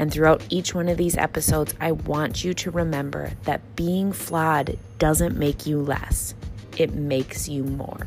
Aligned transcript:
And 0.00 0.10
throughout 0.10 0.42
each 0.48 0.74
one 0.74 0.88
of 0.88 0.96
these 0.96 1.14
episodes, 1.14 1.74
I 1.78 1.92
want 1.92 2.42
you 2.42 2.54
to 2.54 2.70
remember 2.70 3.32
that 3.42 3.76
being 3.76 4.14
flawed 4.14 4.78
doesn't 4.98 5.36
make 5.36 5.66
you 5.66 5.78
less, 5.78 6.34
it 6.78 6.94
makes 6.94 7.50
you 7.50 7.64
more. 7.64 8.06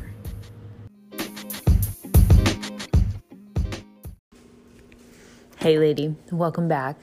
Hey, 5.58 5.78
lady, 5.78 6.16
welcome 6.32 6.66
back. 6.66 6.96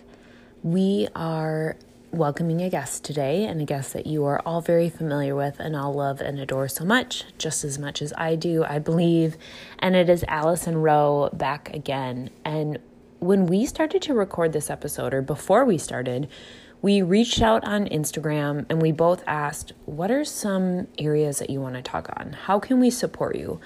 We 0.62 1.08
are 1.16 1.77
welcoming 2.12 2.62
a 2.62 2.70
guest 2.70 3.05
today, 3.05 3.46
and 3.46 3.62
a 3.62 3.63
guest 3.63 3.94
that 3.94 4.05
you 4.05 4.26
are 4.26 4.41
all 4.46 4.60
very 4.60 4.90
familiar 4.90 5.34
with 5.35 5.58
and 5.62 5.73
all 5.73 5.94
love 5.94 6.20
and 6.20 6.38
adore 6.38 6.68
so 6.68 6.84
much, 6.84 7.23
just 7.38 7.63
as 7.63 7.80
much 7.80 8.02
as 8.02 8.12
I 8.18 8.35
do, 8.35 8.66
I 8.66 8.80
believe. 8.80 9.38
And 9.80 9.96
it 9.96 10.10
is 10.10 10.26
Allison 10.27 10.82
Rowe 10.82 11.30
back 11.32 11.73
again. 11.73 12.30
And 12.44 12.77
when 13.21 13.45
we 13.45 13.67
started 13.67 14.02
to 14.02 14.16
record 14.16 14.52
this 14.52 14.71
episode, 14.71 15.13
or 15.13 15.21
before 15.21 15.63
we 15.63 15.77
started, 15.77 16.27
we 16.81 17.03
reached 17.03 17.39
out 17.39 17.63
on 17.63 17.85
Instagram 17.85 18.66
and 18.67 18.81
we 18.81 18.91
both 18.91 19.23
asked, 19.27 19.73
What 19.85 20.09
are 20.09 20.25
some 20.25 20.88
areas 20.98 21.37
that 21.37 21.51
you 21.51 21.62
want 21.62 21.76
to 21.76 21.84
talk 21.84 22.09
on? 22.18 22.34
How 22.34 22.59
can 22.59 22.79
we 22.79 22.90
support 22.90 23.35
you? 23.35 23.59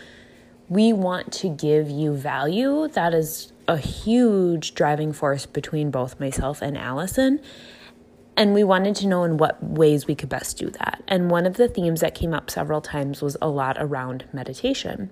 We 0.67 0.91
want 0.91 1.31
to 1.33 1.47
give 1.47 1.89
you 1.89 2.13
value. 2.13 2.89
That 2.89 3.13
is 3.13 3.53
a 3.65 3.77
huge 3.77 4.73
driving 4.73 5.13
force 5.13 5.45
between 5.45 5.89
both 5.89 6.19
myself 6.19 6.61
and 6.61 6.77
Allison. 6.77 7.39
And 8.35 8.53
we 8.53 8.65
wanted 8.65 8.97
to 8.97 9.07
know 9.07 9.23
in 9.23 9.37
what 9.37 9.63
ways 9.63 10.05
we 10.05 10.15
could 10.15 10.27
best 10.27 10.57
do 10.57 10.69
that. 10.71 11.01
And 11.07 11.31
one 11.31 11.45
of 11.45 11.55
the 11.55 11.69
themes 11.69 12.01
that 12.01 12.13
came 12.13 12.33
up 12.33 12.51
several 12.51 12.81
times 12.81 13.21
was 13.21 13.37
a 13.41 13.47
lot 13.47 13.77
around 13.79 14.25
meditation 14.33 15.11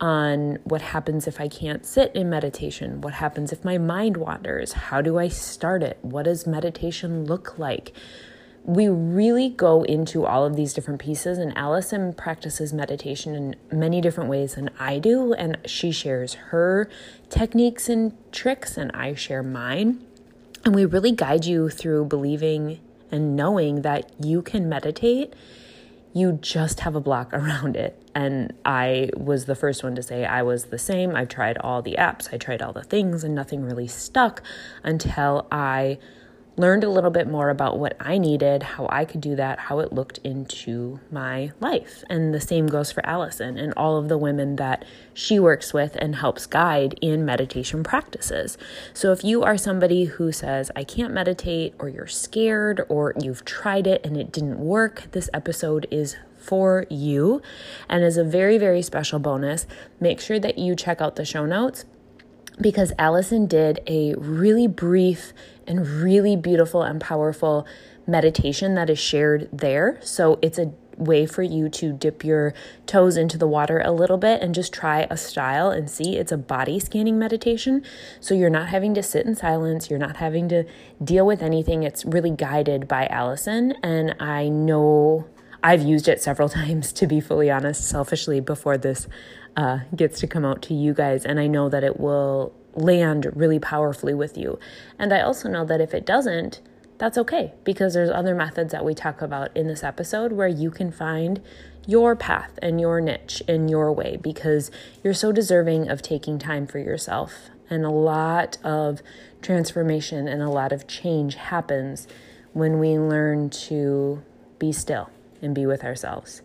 on 0.00 0.58
what 0.64 0.82
happens 0.82 1.26
if 1.26 1.40
I 1.40 1.48
can't 1.48 1.86
sit 1.86 2.14
in 2.14 2.28
meditation, 2.28 3.00
what 3.00 3.14
happens 3.14 3.52
if 3.52 3.64
my 3.64 3.78
mind 3.78 4.16
wanders, 4.16 4.72
how 4.72 5.00
do 5.00 5.18
I 5.18 5.28
start 5.28 5.82
it, 5.82 5.98
what 6.02 6.24
does 6.24 6.46
meditation 6.46 7.24
look 7.24 7.58
like. 7.58 7.92
We 8.64 8.88
really 8.88 9.48
go 9.48 9.84
into 9.84 10.26
all 10.26 10.44
of 10.44 10.56
these 10.56 10.74
different 10.74 11.00
pieces, 11.00 11.38
and 11.38 11.56
Allison 11.56 12.12
practices 12.12 12.72
meditation 12.72 13.34
in 13.34 13.56
many 13.70 14.00
different 14.00 14.28
ways 14.28 14.56
than 14.56 14.70
I 14.78 14.98
do, 14.98 15.32
and 15.32 15.56
she 15.66 15.92
shares 15.92 16.34
her 16.34 16.90
techniques 17.30 17.88
and 17.88 18.12
tricks, 18.32 18.76
and 18.76 18.90
I 18.92 19.14
share 19.14 19.44
mine. 19.44 20.04
And 20.64 20.74
we 20.74 20.84
really 20.84 21.12
guide 21.12 21.44
you 21.44 21.68
through 21.68 22.06
believing 22.06 22.80
and 23.12 23.36
knowing 23.36 23.82
that 23.82 24.10
you 24.22 24.42
can 24.42 24.68
meditate 24.68 25.32
you 26.16 26.32
just 26.40 26.80
have 26.80 26.96
a 26.96 27.00
block 27.00 27.32
around 27.34 27.76
it. 27.76 28.02
And 28.14 28.54
I 28.64 29.10
was 29.14 29.44
the 29.44 29.54
first 29.54 29.84
one 29.84 29.94
to 29.96 30.02
say 30.02 30.24
I 30.24 30.42
was 30.42 30.66
the 30.66 30.78
same. 30.78 31.14
I 31.14 31.26
tried 31.26 31.58
all 31.58 31.82
the 31.82 31.96
apps, 31.98 32.32
I 32.32 32.38
tried 32.38 32.62
all 32.62 32.72
the 32.72 32.82
things, 32.82 33.22
and 33.22 33.34
nothing 33.34 33.62
really 33.62 33.86
stuck 33.86 34.42
until 34.82 35.46
I 35.52 35.98
learned 36.56 36.84
a 36.84 36.88
little 36.88 37.10
bit 37.10 37.28
more 37.28 37.50
about 37.50 37.78
what 37.78 37.96
I 38.00 38.18
needed, 38.18 38.62
how 38.62 38.86
I 38.90 39.04
could 39.04 39.20
do 39.20 39.36
that, 39.36 39.58
how 39.58 39.80
it 39.80 39.92
looked 39.92 40.18
into 40.18 41.00
my 41.10 41.52
life. 41.60 42.02
And 42.08 42.32
the 42.32 42.40
same 42.40 42.66
goes 42.66 42.90
for 42.90 43.04
Allison 43.06 43.58
and 43.58 43.74
all 43.76 43.98
of 43.98 44.08
the 44.08 44.16
women 44.16 44.56
that 44.56 44.84
she 45.12 45.38
works 45.38 45.74
with 45.74 45.96
and 45.96 46.16
helps 46.16 46.46
guide 46.46 46.98
in 47.02 47.24
meditation 47.24 47.82
practices. 47.82 48.56
So 48.94 49.12
if 49.12 49.22
you 49.22 49.42
are 49.42 49.58
somebody 49.58 50.04
who 50.04 50.32
says, 50.32 50.70
I 50.74 50.84
can't 50.84 51.12
meditate, 51.12 51.74
or 51.78 51.88
you're 51.88 52.06
scared, 52.06 52.82
or 52.88 53.12
you've 53.20 53.44
tried 53.44 53.86
it 53.86 54.04
and 54.04 54.16
it 54.16 54.32
didn't 54.32 54.58
work, 54.58 55.08
this 55.12 55.28
episode 55.34 55.86
is 55.90 56.16
for 56.38 56.86
you. 56.88 57.42
And 57.88 58.02
as 58.02 58.16
a 58.16 58.24
very, 58.24 58.56
very 58.56 58.82
special 58.82 59.18
bonus, 59.18 59.66
make 60.00 60.20
sure 60.20 60.38
that 60.38 60.58
you 60.58 60.74
check 60.74 61.00
out 61.00 61.16
the 61.16 61.24
show 61.24 61.44
notes 61.44 61.84
because 62.60 62.92
Allison 62.98 63.46
did 63.46 63.80
a 63.86 64.14
really 64.14 64.66
brief 64.66 65.32
and 65.66 65.86
really 65.86 66.36
beautiful 66.36 66.82
and 66.82 67.00
powerful 67.00 67.66
meditation 68.06 68.74
that 68.74 68.88
is 68.88 68.98
shared 68.98 69.48
there. 69.52 69.98
So 70.02 70.38
it's 70.42 70.58
a 70.58 70.72
way 70.96 71.26
for 71.26 71.42
you 71.42 71.68
to 71.68 71.92
dip 71.92 72.24
your 72.24 72.54
toes 72.86 73.16
into 73.16 73.36
the 73.36 73.46
water 73.46 73.80
a 73.80 73.92
little 73.92 74.16
bit 74.16 74.42
and 74.42 74.54
just 74.54 74.72
try 74.72 75.06
a 75.10 75.16
style 75.16 75.70
and 75.70 75.90
see. 75.90 76.16
It's 76.16 76.32
a 76.32 76.38
body 76.38 76.80
scanning 76.80 77.18
meditation. 77.18 77.84
So 78.20 78.34
you're 78.34 78.50
not 78.50 78.68
having 78.68 78.94
to 78.94 79.02
sit 79.02 79.26
in 79.26 79.34
silence, 79.34 79.90
you're 79.90 79.98
not 79.98 80.16
having 80.16 80.48
to 80.48 80.64
deal 81.02 81.26
with 81.26 81.42
anything. 81.42 81.82
It's 81.82 82.04
really 82.04 82.30
guided 82.30 82.88
by 82.88 83.06
Allison. 83.06 83.72
And 83.82 84.14
I 84.20 84.48
know 84.48 85.26
I've 85.62 85.82
used 85.82 86.08
it 86.08 86.22
several 86.22 86.48
times, 86.60 86.92
to 86.94 87.06
be 87.06 87.20
fully 87.20 87.50
honest, 87.50 87.88
selfishly, 87.88 88.40
before 88.40 88.78
this 88.78 89.06
uh, 89.56 89.80
gets 89.94 90.20
to 90.20 90.26
come 90.26 90.44
out 90.44 90.62
to 90.62 90.74
you 90.74 90.94
guys. 90.94 91.24
And 91.24 91.40
I 91.40 91.46
know 91.46 91.68
that 91.68 91.84
it 91.84 91.98
will 91.98 92.54
land 92.76 93.30
really 93.34 93.58
powerfully 93.58 94.14
with 94.14 94.36
you. 94.36 94.58
And 94.98 95.12
I 95.12 95.20
also 95.20 95.48
know 95.48 95.64
that 95.64 95.80
if 95.80 95.94
it 95.94 96.06
doesn't, 96.06 96.60
that's 96.98 97.18
okay 97.18 97.52
because 97.64 97.94
there's 97.94 98.10
other 98.10 98.34
methods 98.34 98.72
that 98.72 98.84
we 98.84 98.94
talk 98.94 99.20
about 99.20 99.54
in 99.56 99.66
this 99.66 99.84
episode 99.84 100.32
where 100.32 100.48
you 100.48 100.70
can 100.70 100.90
find 100.90 101.42
your 101.86 102.16
path 102.16 102.58
and 102.62 102.80
your 102.80 103.00
niche 103.00 103.42
in 103.46 103.68
your 103.68 103.92
way 103.92 104.16
because 104.16 104.70
you're 105.04 105.14
so 105.14 105.30
deserving 105.30 105.88
of 105.88 106.02
taking 106.02 106.38
time 106.38 106.66
for 106.66 106.78
yourself. 106.78 107.50
And 107.68 107.84
a 107.84 107.90
lot 107.90 108.58
of 108.64 109.02
transformation 109.42 110.26
and 110.28 110.42
a 110.42 110.50
lot 110.50 110.72
of 110.72 110.86
change 110.86 111.34
happens 111.34 112.06
when 112.52 112.78
we 112.78 112.98
learn 112.98 113.50
to 113.50 114.22
be 114.58 114.72
still 114.72 115.10
and 115.42 115.54
be 115.54 115.66
with 115.66 115.84
ourselves, 115.84 116.42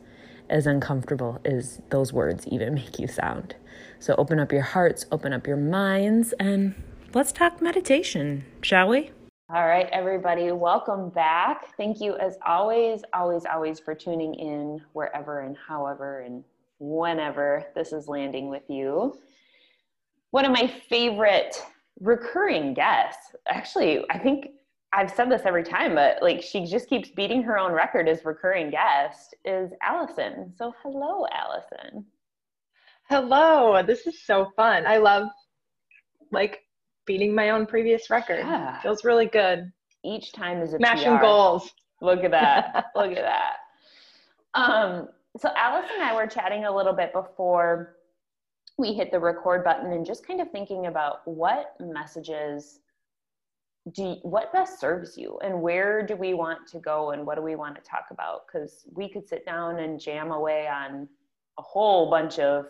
as 0.49 0.67
uncomfortable 0.67 1.39
as 1.45 1.81
those 1.89 2.11
words 2.11 2.45
even 2.47 2.73
make 2.75 2.99
you 2.99 3.07
sound. 3.07 3.55
So 4.01 4.15
open 4.17 4.39
up 4.39 4.51
your 4.51 4.63
hearts, 4.63 5.05
open 5.11 5.31
up 5.31 5.45
your 5.45 5.57
minds, 5.57 6.33
and 6.39 6.73
let's 7.13 7.31
talk 7.31 7.61
meditation, 7.61 8.43
shall 8.63 8.87
we? 8.87 9.11
All 9.53 9.67
right, 9.67 9.87
everybody, 9.91 10.51
welcome 10.51 11.11
back. 11.11 11.77
Thank 11.77 12.01
you, 12.01 12.17
as 12.17 12.35
always, 12.43 13.03
always, 13.13 13.45
always 13.45 13.79
for 13.79 13.93
tuning 13.93 14.33
in 14.33 14.81
wherever 14.93 15.41
and 15.41 15.55
however 15.55 16.21
and 16.21 16.43
whenever 16.79 17.63
this 17.75 17.93
is 17.93 18.07
landing 18.07 18.49
with 18.49 18.63
you. 18.69 19.19
One 20.31 20.45
of 20.45 20.51
my 20.51 20.65
favorite 20.89 21.63
recurring 21.99 22.73
guests, 22.73 23.35
actually, 23.49 24.03
I 24.09 24.17
think 24.17 24.47
I've 24.93 25.11
said 25.11 25.29
this 25.29 25.43
every 25.45 25.63
time, 25.63 25.93
but 25.93 26.23
like 26.23 26.41
she 26.41 26.65
just 26.65 26.89
keeps 26.89 27.09
beating 27.11 27.43
her 27.43 27.55
own 27.55 27.71
record 27.71 28.09
as 28.09 28.25
recurring 28.25 28.71
guest, 28.71 29.35
is 29.45 29.71
Allison. 29.83 30.51
So, 30.57 30.73
hello, 30.81 31.27
Allison. 31.31 32.03
Hello, 33.11 33.83
this 33.83 34.07
is 34.07 34.23
so 34.23 34.53
fun. 34.55 34.87
I 34.87 34.95
love 34.95 35.27
like 36.31 36.61
beating 37.05 37.35
my 37.35 37.49
own 37.49 37.65
previous 37.65 38.09
record. 38.09 38.39
Yeah. 38.39 38.79
Feels 38.79 39.03
really 39.03 39.25
good. 39.25 39.69
Each 40.05 40.31
time 40.31 40.61
is 40.61 40.73
a 40.73 40.77
smashing 40.77 41.17
goals. 41.19 41.73
Look 41.99 42.23
at 42.23 42.31
that. 42.31 42.85
Look 42.95 43.11
at 43.11 43.23
that. 43.23 43.55
Um, 44.53 45.09
so 45.37 45.49
Alice 45.57 45.89
and 45.93 46.01
I 46.01 46.15
were 46.15 46.25
chatting 46.25 46.63
a 46.63 46.73
little 46.73 46.93
bit 46.93 47.11
before 47.11 47.97
we 48.77 48.93
hit 48.93 49.11
the 49.11 49.19
record 49.19 49.65
button 49.65 49.91
and 49.91 50.05
just 50.05 50.25
kind 50.25 50.39
of 50.39 50.49
thinking 50.51 50.85
about 50.85 51.19
what 51.25 51.75
messages 51.81 52.79
do 53.91 54.03
you, 54.03 54.15
what 54.21 54.53
best 54.53 54.79
serves 54.79 55.17
you 55.17 55.37
and 55.43 55.61
where 55.61 56.01
do 56.01 56.15
we 56.15 56.33
want 56.33 56.65
to 56.67 56.79
go 56.79 57.11
and 57.11 57.25
what 57.25 57.35
do 57.35 57.41
we 57.41 57.55
want 57.55 57.75
to 57.75 57.81
talk 57.81 58.05
about 58.09 58.43
because 58.47 58.85
we 58.93 59.09
could 59.09 59.27
sit 59.27 59.45
down 59.45 59.79
and 59.79 59.99
jam 59.99 60.31
away 60.31 60.69
on 60.69 61.09
a 61.59 61.61
whole 61.61 62.09
bunch 62.09 62.39
of 62.39 62.67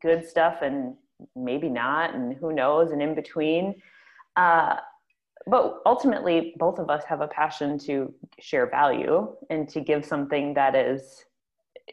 good 0.00 0.26
stuff 0.26 0.58
and 0.62 0.94
maybe 1.34 1.68
not, 1.68 2.14
and 2.14 2.34
who 2.34 2.52
knows, 2.52 2.92
and 2.92 3.02
in 3.02 3.14
between. 3.14 3.74
Uh, 4.36 4.76
but 5.46 5.80
ultimately, 5.86 6.54
both 6.58 6.78
of 6.78 6.90
us 6.90 7.04
have 7.04 7.20
a 7.20 7.28
passion 7.28 7.78
to 7.80 8.12
share 8.38 8.68
value 8.68 9.34
and 9.50 9.68
to 9.70 9.80
give 9.80 10.04
something 10.04 10.54
that 10.54 10.74
is 10.74 11.24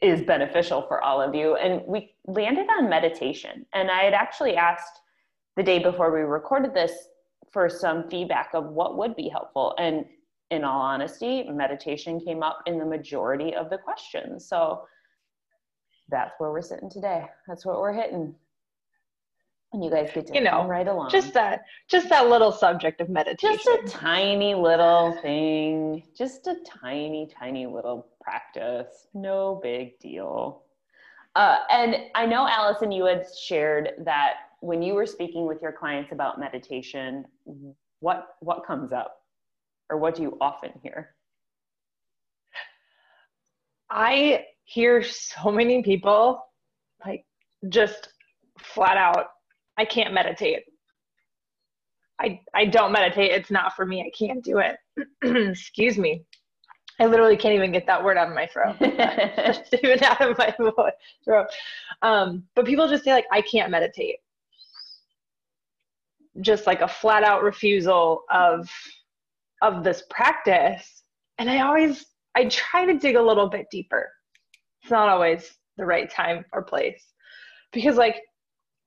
is 0.01 0.21
beneficial 0.21 0.81
for 0.81 1.01
all 1.01 1.21
of 1.21 1.33
you. 1.33 1.55
And 1.55 1.81
we 1.87 2.13
landed 2.27 2.67
on 2.77 2.89
meditation. 2.89 3.65
And 3.73 3.89
I 3.89 4.03
had 4.03 4.13
actually 4.13 4.57
asked 4.57 4.99
the 5.55 5.63
day 5.63 5.79
before 5.79 6.13
we 6.13 6.19
recorded 6.19 6.73
this 6.73 6.91
for 7.51 7.69
some 7.69 8.09
feedback 8.09 8.49
of 8.53 8.65
what 8.65 8.97
would 8.97 9.15
be 9.15 9.29
helpful. 9.29 9.73
And 9.79 10.03
in 10.51 10.65
all 10.65 10.81
honesty, 10.81 11.43
meditation 11.49 12.19
came 12.19 12.43
up 12.43 12.59
in 12.65 12.77
the 12.77 12.85
majority 12.85 13.55
of 13.55 13.69
the 13.69 13.77
questions. 13.77 14.47
So 14.47 14.85
that's 16.09 16.33
where 16.37 16.51
we're 16.51 16.61
sitting 16.61 16.89
today. 16.89 17.25
That's 17.47 17.65
what 17.65 17.79
we're 17.79 17.93
hitting. 17.93 18.35
And 19.73 19.83
you 19.83 19.89
guys 19.89 20.09
get 20.13 20.27
to 20.27 20.33
you 20.33 20.41
know 20.41 20.65
right 20.67 20.87
along. 20.87 21.09
Just 21.09 21.33
that 21.33 21.65
just 21.89 22.07
that 22.09 22.29
little 22.29 22.51
subject 22.51 23.01
of 23.01 23.09
meditation. 23.09 23.59
Just 23.63 23.95
a 23.95 23.97
tiny 23.97 24.55
little 24.55 25.17
thing. 25.21 26.03
Just 26.17 26.47
a 26.47 26.55
tiny, 26.65 27.27
tiny 27.37 27.65
little 27.65 28.07
practice. 28.21 29.07
No 29.13 29.59
big 29.61 29.99
deal. 29.99 30.63
Uh, 31.35 31.57
and 31.69 31.97
I 32.15 32.25
know 32.25 32.47
Allison, 32.47 32.91
you 32.91 33.05
had 33.05 33.25
shared 33.37 33.89
that 34.05 34.35
when 34.61 34.81
you 34.81 34.93
were 34.93 35.05
speaking 35.05 35.45
with 35.45 35.61
your 35.61 35.73
clients 35.73 36.13
about 36.13 36.39
meditation, 36.39 37.25
what 37.99 38.35
what 38.39 38.65
comes 38.65 38.93
up, 38.93 39.23
or 39.89 39.97
what 39.97 40.15
do 40.15 40.21
you 40.21 40.37
often 40.39 40.71
hear? 40.81 41.14
I 43.95 44.43
hear 44.65 45.01
so 45.01 45.49
many 45.49 45.81
people 45.81 46.43
like 47.05 47.25
just 47.69 48.09
flat 48.59 48.97
out, 48.97 49.27
I 49.77 49.85
can't 49.85 50.13
meditate. 50.13 50.63
I 52.19 52.41
I 52.53 52.65
don't 52.65 52.91
meditate. 52.91 53.31
It's 53.31 53.49
not 53.49 53.73
for 53.73 53.85
me. 53.85 54.01
I 54.01 54.11
can't 54.17 54.43
do 54.43 54.59
it. 54.59 54.75
Excuse 55.49 55.97
me. 55.97 56.25
I 56.99 57.05
literally 57.05 57.37
can't 57.37 57.55
even 57.55 57.71
get 57.71 57.87
that 57.87 58.03
word 58.03 58.17
out 58.17 58.27
of 58.27 58.35
my 58.35 58.47
throat. 58.47 58.75
even 58.81 60.03
out 60.03 60.21
of 60.21 60.37
my 60.37 60.53
throat. 61.25 61.47
Um, 62.01 62.43
but 62.53 62.65
people 62.65 62.89
just 62.89 63.05
say 63.05 63.13
like, 63.13 63.25
I 63.31 63.41
can't 63.41 63.71
meditate. 63.71 64.17
Just 66.41 66.67
like 66.67 66.81
a 66.81 66.87
flat 66.87 67.23
out 67.23 67.43
refusal 67.43 68.23
of 68.29 68.69
of 69.61 69.85
this 69.85 70.03
practice. 70.09 71.03
And 71.37 71.49
I 71.49 71.61
always 71.61 72.05
I 72.35 72.45
try 72.45 72.85
to 72.85 72.97
dig 72.97 73.15
a 73.15 73.21
little 73.21 73.49
bit 73.49 73.67
deeper. 73.71 74.11
It's 74.81 74.91
not 74.91 75.09
always 75.09 75.51
the 75.77 75.85
right 75.85 76.09
time 76.09 76.45
or 76.53 76.63
place. 76.63 77.03
Because 77.71 77.97
like, 77.97 78.21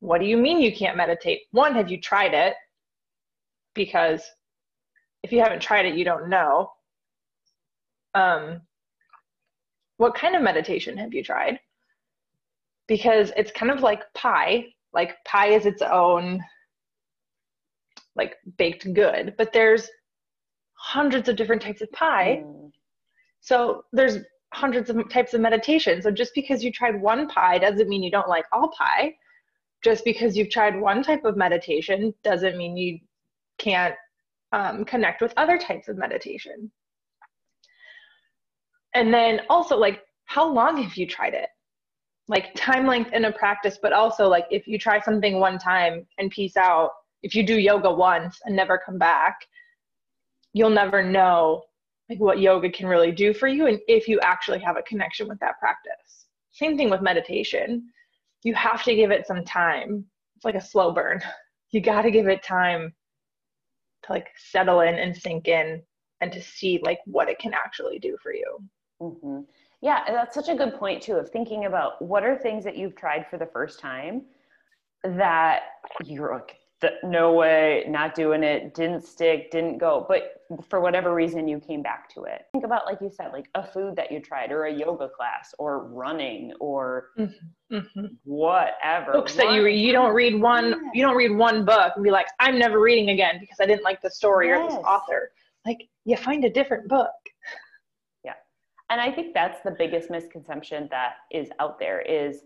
what 0.00 0.20
do 0.20 0.26
you 0.26 0.36
mean 0.36 0.60
you 0.60 0.74
can't 0.74 0.96
meditate? 0.96 1.40
One, 1.50 1.74
have 1.74 1.90
you 1.90 2.00
tried 2.00 2.34
it? 2.34 2.54
Because 3.74 4.22
if 5.22 5.32
you 5.32 5.40
haven't 5.40 5.60
tried 5.60 5.86
it, 5.86 5.94
you 5.94 6.04
don't 6.04 6.28
know 6.28 6.70
um, 8.14 8.60
what 9.96 10.14
kind 10.14 10.34
of 10.36 10.42
meditation 10.42 10.96
have 10.96 11.14
you 11.14 11.22
tried? 11.22 11.58
Because 12.86 13.32
it's 13.36 13.52
kind 13.52 13.70
of 13.70 13.80
like 13.80 14.02
pie. 14.14 14.66
Like 14.92 15.16
pie 15.24 15.48
is 15.48 15.66
its 15.66 15.82
own 15.82 16.42
like 18.16 18.36
baked 18.56 18.92
good, 18.94 19.34
but 19.36 19.52
there's 19.52 19.88
hundreds 20.74 21.28
of 21.28 21.36
different 21.36 21.62
types 21.62 21.82
of 21.82 21.92
pie. 21.92 22.42
Mm. 22.44 22.70
So 23.40 23.84
there's 23.92 24.18
hundreds 24.54 24.90
of 24.90 25.08
types 25.10 25.34
of 25.34 25.40
meditation. 25.40 26.02
So 26.02 26.10
just 26.10 26.34
because 26.34 26.64
you 26.64 26.72
tried 26.72 27.00
one 27.00 27.28
pie 27.28 27.58
doesn't 27.58 27.88
mean 27.88 28.02
you 28.02 28.10
don't 28.10 28.28
like 28.28 28.44
all 28.52 28.70
pie. 28.76 29.14
Just 29.84 30.04
because 30.04 30.36
you've 30.36 30.50
tried 30.50 30.80
one 30.80 31.02
type 31.02 31.24
of 31.24 31.36
meditation 31.36 32.12
doesn't 32.24 32.56
mean 32.56 32.76
you 32.76 32.98
can't 33.58 33.94
um, 34.52 34.84
connect 34.84 35.20
with 35.20 35.32
other 35.36 35.58
types 35.58 35.88
of 35.88 35.98
meditation 35.98 36.70
and 38.94 39.12
then 39.12 39.40
also 39.48 39.76
like 39.76 40.02
how 40.24 40.50
long 40.50 40.82
have 40.82 40.96
you 40.96 41.06
tried 41.06 41.34
it 41.34 41.48
like 42.28 42.54
time 42.54 42.86
length 42.86 43.12
in 43.12 43.26
a 43.26 43.32
practice 43.32 43.78
but 43.80 43.92
also 43.92 44.28
like 44.28 44.46
if 44.50 44.66
you 44.66 44.78
try 44.78 45.00
something 45.00 45.38
one 45.38 45.58
time 45.58 46.06
and 46.18 46.30
peace 46.30 46.56
out 46.56 46.90
if 47.22 47.34
you 47.34 47.44
do 47.44 47.58
yoga 47.58 47.90
once 47.90 48.38
and 48.44 48.54
never 48.54 48.80
come 48.84 48.98
back 48.98 49.36
you'll 50.52 50.70
never 50.70 51.02
know 51.02 51.62
like 52.08 52.20
what 52.20 52.40
yoga 52.40 52.70
can 52.70 52.86
really 52.86 53.12
do 53.12 53.34
for 53.34 53.48
you 53.48 53.66
and 53.66 53.78
if 53.86 54.08
you 54.08 54.18
actually 54.20 54.58
have 54.60 54.76
a 54.76 54.82
connection 54.82 55.28
with 55.28 55.38
that 55.40 55.58
practice. 55.58 56.26
Same 56.52 56.76
thing 56.76 56.90
with 56.90 57.02
meditation. 57.02 57.88
You 58.42 58.54
have 58.54 58.82
to 58.84 58.94
give 58.94 59.10
it 59.10 59.26
some 59.26 59.44
time. 59.44 60.04
It's 60.36 60.44
like 60.44 60.54
a 60.54 60.60
slow 60.60 60.92
burn. 60.92 61.20
You 61.70 61.82
got 61.82 62.00
to 62.00 62.10
give 62.10 62.28
it 62.28 62.42
time 62.42 62.94
to 64.04 64.12
like 64.12 64.28
settle 64.38 64.80
in 64.80 64.94
and 64.94 65.14
sink 65.14 65.48
in 65.48 65.82
and 66.22 66.32
to 66.32 66.40
see 66.40 66.80
like 66.82 66.98
what 67.04 67.28
it 67.28 67.38
can 67.38 67.52
actually 67.52 67.98
do 67.98 68.16
for 68.22 68.32
you. 68.32 68.58
Mm-hmm. 69.02 69.40
Yeah, 69.82 70.02
that's 70.08 70.34
such 70.34 70.48
a 70.48 70.54
good 70.54 70.76
point 70.76 71.02
too 71.02 71.16
of 71.16 71.28
thinking 71.28 71.66
about 71.66 72.00
what 72.00 72.24
are 72.24 72.38
things 72.38 72.64
that 72.64 72.78
you've 72.78 72.96
tried 72.96 73.26
for 73.28 73.36
the 73.36 73.50
first 73.52 73.80
time 73.80 74.22
that 75.04 75.60
you're 76.04 76.32
like, 76.32 76.56
no 77.02 77.32
way, 77.32 77.84
not 77.88 78.14
doing 78.14 78.42
it, 78.42 78.74
didn't 78.74 79.04
stick, 79.04 79.50
didn't 79.50 79.78
go, 79.78 80.06
but 80.08 80.44
for 80.68 80.80
whatever 80.80 81.14
reason 81.14 81.48
you 81.48 81.58
came 81.58 81.82
back 81.82 82.08
to 82.14 82.24
it. 82.24 82.46
Think 82.52 82.64
about, 82.64 82.86
like 82.86 83.00
you 83.00 83.10
said, 83.10 83.32
like 83.32 83.48
a 83.54 83.66
food 83.66 83.96
that 83.96 84.12
you 84.12 84.20
tried, 84.20 84.52
or 84.52 84.64
a 84.64 84.72
yoga 84.72 85.08
class, 85.08 85.54
or 85.58 85.86
running, 85.88 86.52
or 86.60 87.08
mm-hmm. 87.18 87.76
mm-hmm. 87.76 88.06
whatever. 88.24 89.12
Books 89.12 89.34
that 89.34 89.52
you 89.52 89.64
read. 89.64 89.80
You 89.80 89.92
don't 89.92 90.14
read 90.14 90.40
one. 90.40 90.70
Yeah. 90.70 90.76
You 90.94 91.02
don't 91.02 91.16
read 91.16 91.36
one 91.36 91.64
book 91.64 91.92
and 91.96 92.04
be 92.04 92.10
like, 92.10 92.26
I'm 92.38 92.58
never 92.58 92.80
reading 92.80 93.10
again 93.10 93.38
because 93.40 93.58
I 93.60 93.66
didn't 93.66 93.84
like 93.84 94.00
the 94.00 94.10
story 94.10 94.48
yes. 94.48 94.60
or 94.60 94.68
this 94.68 94.84
author. 94.84 95.32
Like, 95.66 95.88
you 96.08 96.16
find 96.16 96.44
a 96.44 96.50
different 96.50 96.88
book 96.88 97.10
Yeah, 98.24 98.32
and 98.90 99.00
i 99.00 99.12
think 99.12 99.34
that's 99.34 99.60
the 99.62 99.70
biggest 99.70 100.10
misconception 100.10 100.88
that 100.90 101.16
is 101.30 101.50
out 101.60 101.78
there 101.78 102.00
is 102.00 102.44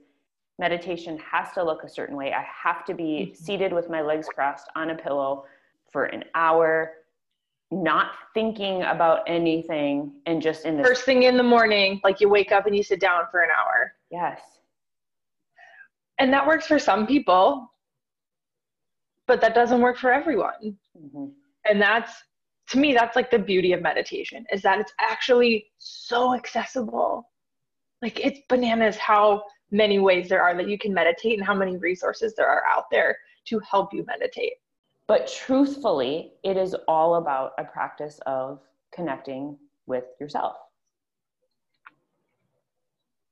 meditation 0.58 1.19
has 1.19 1.52
to 1.52 1.64
look 1.64 1.82
a 1.82 1.88
certain 1.88 2.16
way. 2.16 2.32
I 2.32 2.44
have 2.64 2.84
to 2.87 2.94
be 2.94 3.02
mm-hmm. 3.32 3.44
seated 3.44 3.72
with 3.72 3.88
my 3.88 4.00
legs 4.00 4.28
crossed 4.32 4.69
on 4.76 4.90
a 4.90 4.94
pillow 4.94 5.44
for 5.93 6.04
an 6.06 6.25
hour 6.34 6.93
not 7.72 8.10
thinking 8.34 8.82
about 8.82 9.20
anything 9.26 10.12
and 10.26 10.43
just 10.43 10.66
in 10.66 10.76
the 10.76 10.84
first 10.84 11.04
thing 11.04 11.22
in 11.22 11.38
the 11.38 11.43
morning 11.43 12.00
like 12.04 12.20
you 12.20 12.28
wake 12.28 12.52
up 12.52 12.66
and 12.66 12.76
you 12.76 12.82
sit 12.82 13.00
down 13.00 13.22
for 13.31 13.40
an 13.40 13.49
hour. 13.50 13.94
Yes. 14.10 14.40
And 16.19 16.32
that 16.34 16.46
works 16.46 16.66
for 16.66 16.78
some 16.78 17.06
people 17.06 17.69
but 19.26 19.40
that 19.40 19.55
doesn't 19.55 19.81
work 19.81 19.96
for 19.96 20.12
everyone. 20.12 20.76
Mm-hmm. 20.98 21.26
and 21.64 21.81
that's 21.81 22.12
to 22.69 22.78
me 22.78 22.93
that's 22.93 23.16
like 23.16 23.31
the 23.31 23.38
beauty 23.38 23.72
of 23.72 23.81
meditation 23.81 24.44
is 24.52 24.60
that 24.62 24.78
it's 24.78 24.93
actually 25.00 25.66
so 25.78 26.34
accessible. 26.34 27.31
Like 28.02 28.20
it's 28.20 28.40
bananas 28.50 28.96
how 28.96 29.44
many 29.72 29.98
ways 29.98 30.28
there 30.28 30.42
are 30.42 30.54
that 30.54 30.69
you 30.69 30.78
can 30.78 30.94
meditate 30.94 31.38
and 31.38 31.46
how 31.46 31.54
many 31.54 31.76
resources 31.76 32.34
there 32.34 32.46
are 32.46 32.62
out 32.69 32.84
there 32.90 33.16
to 33.46 33.58
help 33.60 33.92
you 33.92 34.04
meditate. 34.06 34.54
But 35.08 35.26
truthfully 35.26 36.34
it 36.44 36.56
is 36.56 36.76
all 36.86 37.16
about 37.16 37.52
a 37.58 37.64
practice 37.64 38.20
of 38.26 38.60
connecting 38.94 39.58
with 39.86 40.04
yourself. 40.20 40.56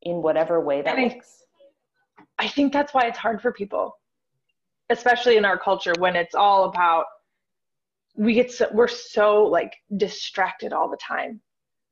In 0.03 0.23
whatever 0.23 0.61
way 0.61 0.81
that 0.81 0.99
and 0.99 1.13
looks 1.13 1.45
I, 2.39 2.47
I 2.47 2.49
think 2.49 2.73
that's 2.73 2.95
why 2.95 3.03
it's 3.03 3.19
hard 3.19 3.43
for 3.43 3.53
people 3.53 3.99
especially 4.91 5.37
in 5.37 5.45
our 5.45 5.59
culture 5.59 5.93
when 5.99 6.17
it's 6.17 6.35
all 6.35 6.65
about 6.65 7.05
we 8.17 8.35
get 8.35 8.51
so 8.51 8.67
we're 8.73 8.89
so 8.89 9.45
like 9.45 9.75
distracted 9.97 10.73
all 10.73 10.91
the 10.91 10.97
time 10.97 11.41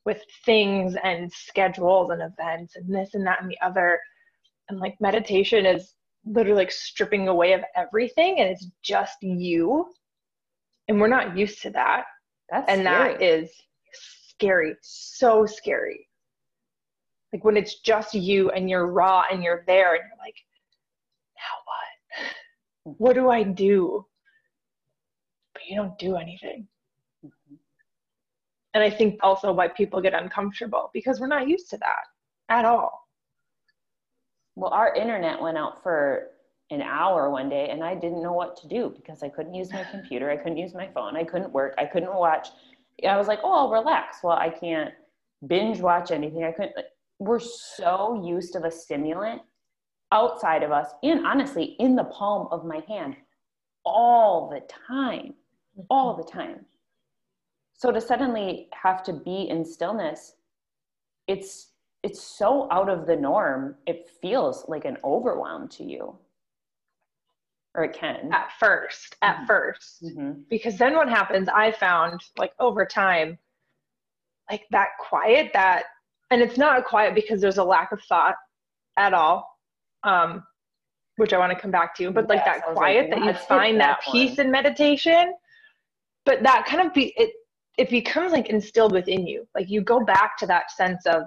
with 0.05 0.23
things 0.45 0.97
and 1.05 1.33
schedules 1.33 2.11
and 2.11 2.23
events 2.23 2.77
and 2.77 2.93
this 2.93 3.15
and 3.15 3.27
that 3.27 3.41
and 3.41 3.51
the 3.51 3.59
other 3.63 3.99
and 4.69 4.79
like 4.79 4.97
meditation 5.01 5.67
is 5.67 5.95
literally 6.25 6.59
like 6.59 6.71
stripping 6.71 7.29
away 7.29 7.53
of 7.53 7.63
everything 7.77 8.39
and 8.39 8.51
it's 8.51 8.67
just 8.83 9.17
you 9.23 9.87
and 10.89 11.01
we're 11.01 11.09
not 11.09 11.37
used 11.37 11.63
to 11.63 11.71
that 11.71 12.05
That's 12.51 12.69
and 12.69 12.83
scary. 12.83 13.13
that 13.15 13.23
is 13.23 13.51
scary 13.93 14.75
so 14.83 15.47
scary 15.47 16.09
like 17.33 17.45
when 17.45 17.57
it's 17.57 17.81
just 17.81 18.15
you 18.15 18.51
and 18.51 18.69
you're 18.69 18.87
raw 18.87 19.25
and 19.31 19.43
you're 19.43 19.65
there 19.67 19.95
and 19.95 20.03
you're 20.05 20.25
like 20.25 20.35
now 21.37 22.95
what 22.95 22.97
what 22.99 23.15
do 23.15 23.31
i 23.31 23.43
do 23.43 24.05
but 25.59 25.69
you 25.69 25.77
don't 25.77 25.99
do 25.99 26.17
anything. 26.17 26.67
Mm-hmm. 27.25 27.55
And 28.75 28.85
I 28.85 28.91
think 28.91 29.19
also 29.23 29.53
why 29.53 29.69
people 29.69 30.01
get 30.01 30.15
uncomfortable 30.15 30.91
because 30.95 31.21
we're 31.21 31.27
not 31.27 31.49
used 31.49 31.69
to 31.71 31.79
that 31.79 32.05
at 32.49 32.65
all. 32.65 33.08
Well, 34.59 34.73
our 34.73 34.95
internet 34.95 35.41
went 35.41 35.57
out 35.57 35.83
for 35.83 36.29
an 36.71 36.83
hour 36.83 37.31
one 37.31 37.49
day 37.49 37.69
and 37.71 37.83
I 37.83 37.95
didn't 37.95 38.23
know 38.23 38.33
what 38.33 38.57
to 38.59 38.69
do 38.69 38.93
because 38.95 39.23
I 39.23 39.29
couldn't 39.29 39.55
use 39.55 39.73
my 39.73 39.85
computer, 39.91 40.31
I 40.31 40.37
couldn't 40.37 40.59
use 40.59 40.75
my 40.75 40.89
phone, 40.89 41.17
I 41.17 41.25
couldn't 41.25 41.53
work, 41.53 41.75
I 41.79 41.85
couldn't 41.85 42.15
watch. 42.15 42.49
I 43.09 43.17
was 43.17 43.29
like, 43.29 43.41
oh, 43.45 43.53
I'll 43.53 43.71
relax. 43.71 44.19
Well, 44.23 44.37
I 44.37 44.51
can't 44.51 44.93
binge 45.47 45.81
watch 45.81 46.11
anything. 46.11 46.43
I 46.43 46.51
couldn't. 46.51 46.75
We're 47.21 47.39
so 47.39 48.23
used 48.27 48.53
to 48.55 48.59
the 48.61 48.71
stimulant 48.71 49.43
outside 50.11 50.63
of 50.63 50.73
us 50.73 50.89
and 51.03 51.27
honestly 51.27 51.77
in 51.79 51.95
the 51.95 52.05
palm 52.05 52.49
of 52.51 52.65
my 52.65 52.83
hand 52.89 53.15
all 53.85 54.49
the 54.49 54.61
time 54.87 55.35
all 55.91 56.17
the 56.17 56.23
mm-hmm. 56.23 56.39
time. 56.39 56.67
So 57.75 57.93
to 57.93 58.01
suddenly 58.01 58.69
have 58.73 59.03
to 59.05 59.13
be 59.13 59.49
in 59.49 59.65
stillness, 59.65 60.35
it's 61.29 61.73
it's 62.03 62.23
so 62.23 62.69
out 62.71 62.89
of 62.89 63.07
the 63.07 63.17
norm. 63.17 63.77
It 63.87 64.09
feels 64.21 64.65
like 64.69 64.85
an 64.85 64.97
overwhelm 65.05 65.69
to 65.71 65.85
you. 65.85 66.17
Or 67.75 67.85
it 67.85 67.93
can. 67.93 68.31
At 68.33 68.51
first, 68.59 69.17
at 69.23 69.37
mm-hmm. 69.37 69.53
1st 69.53 70.05
mm-hmm. 70.05 70.41
Because 70.49 70.79
then 70.79 70.95
what 70.95 71.09
happens, 71.09 71.49
I 71.49 71.73
found 71.73 72.21
like 72.37 72.53
over 72.59 72.85
time, 72.85 73.39
like 74.51 74.65
that 74.71 74.89
quiet, 74.99 75.51
that, 75.53 75.85
and 76.31 76.41
it's 76.41 76.57
not 76.57 76.79
a 76.79 76.83
quiet 76.83 77.15
because 77.15 77.41
there's 77.41 77.59
a 77.59 77.65
lack 77.65 77.93
of 77.93 78.01
thought 78.09 78.37
at 78.97 79.15
all. 79.15 79.47
Um, 80.05 80.45
which 81.19 81.33
I 81.33 81.39
want 81.39 81.53
to 81.53 81.59
come 81.59 81.73
back 81.73 81.97
to, 81.97 82.11
but 82.13 82.29
like 82.29 82.45
that 82.45 82.63
quiet 82.63 83.11
like, 83.11 83.19
that 83.19 83.27
you 83.27 83.33
find 83.47 83.81
that, 83.81 83.99
that 84.05 84.13
peace 84.13 84.39
in 84.39 84.53
meditation, 84.53 85.35
but 86.25 86.45
that 86.45 86.65
kind 86.65 86.87
of 86.87 86.95
be 86.95 87.13
it 87.17 87.33
it 87.77 87.91
becomes 87.91 88.33
like 88.33 88.49
instilled 88.49 88.93
within 88.93 89.27
you. 89.27 89.47
Like 89.55 89.69
you 89.69 89.83
go 89.83 90.05
back 90.05 90.37
to 90.39 90.47
that 90.47 90.71
sense 90.71 91.07
of 91.07 91.23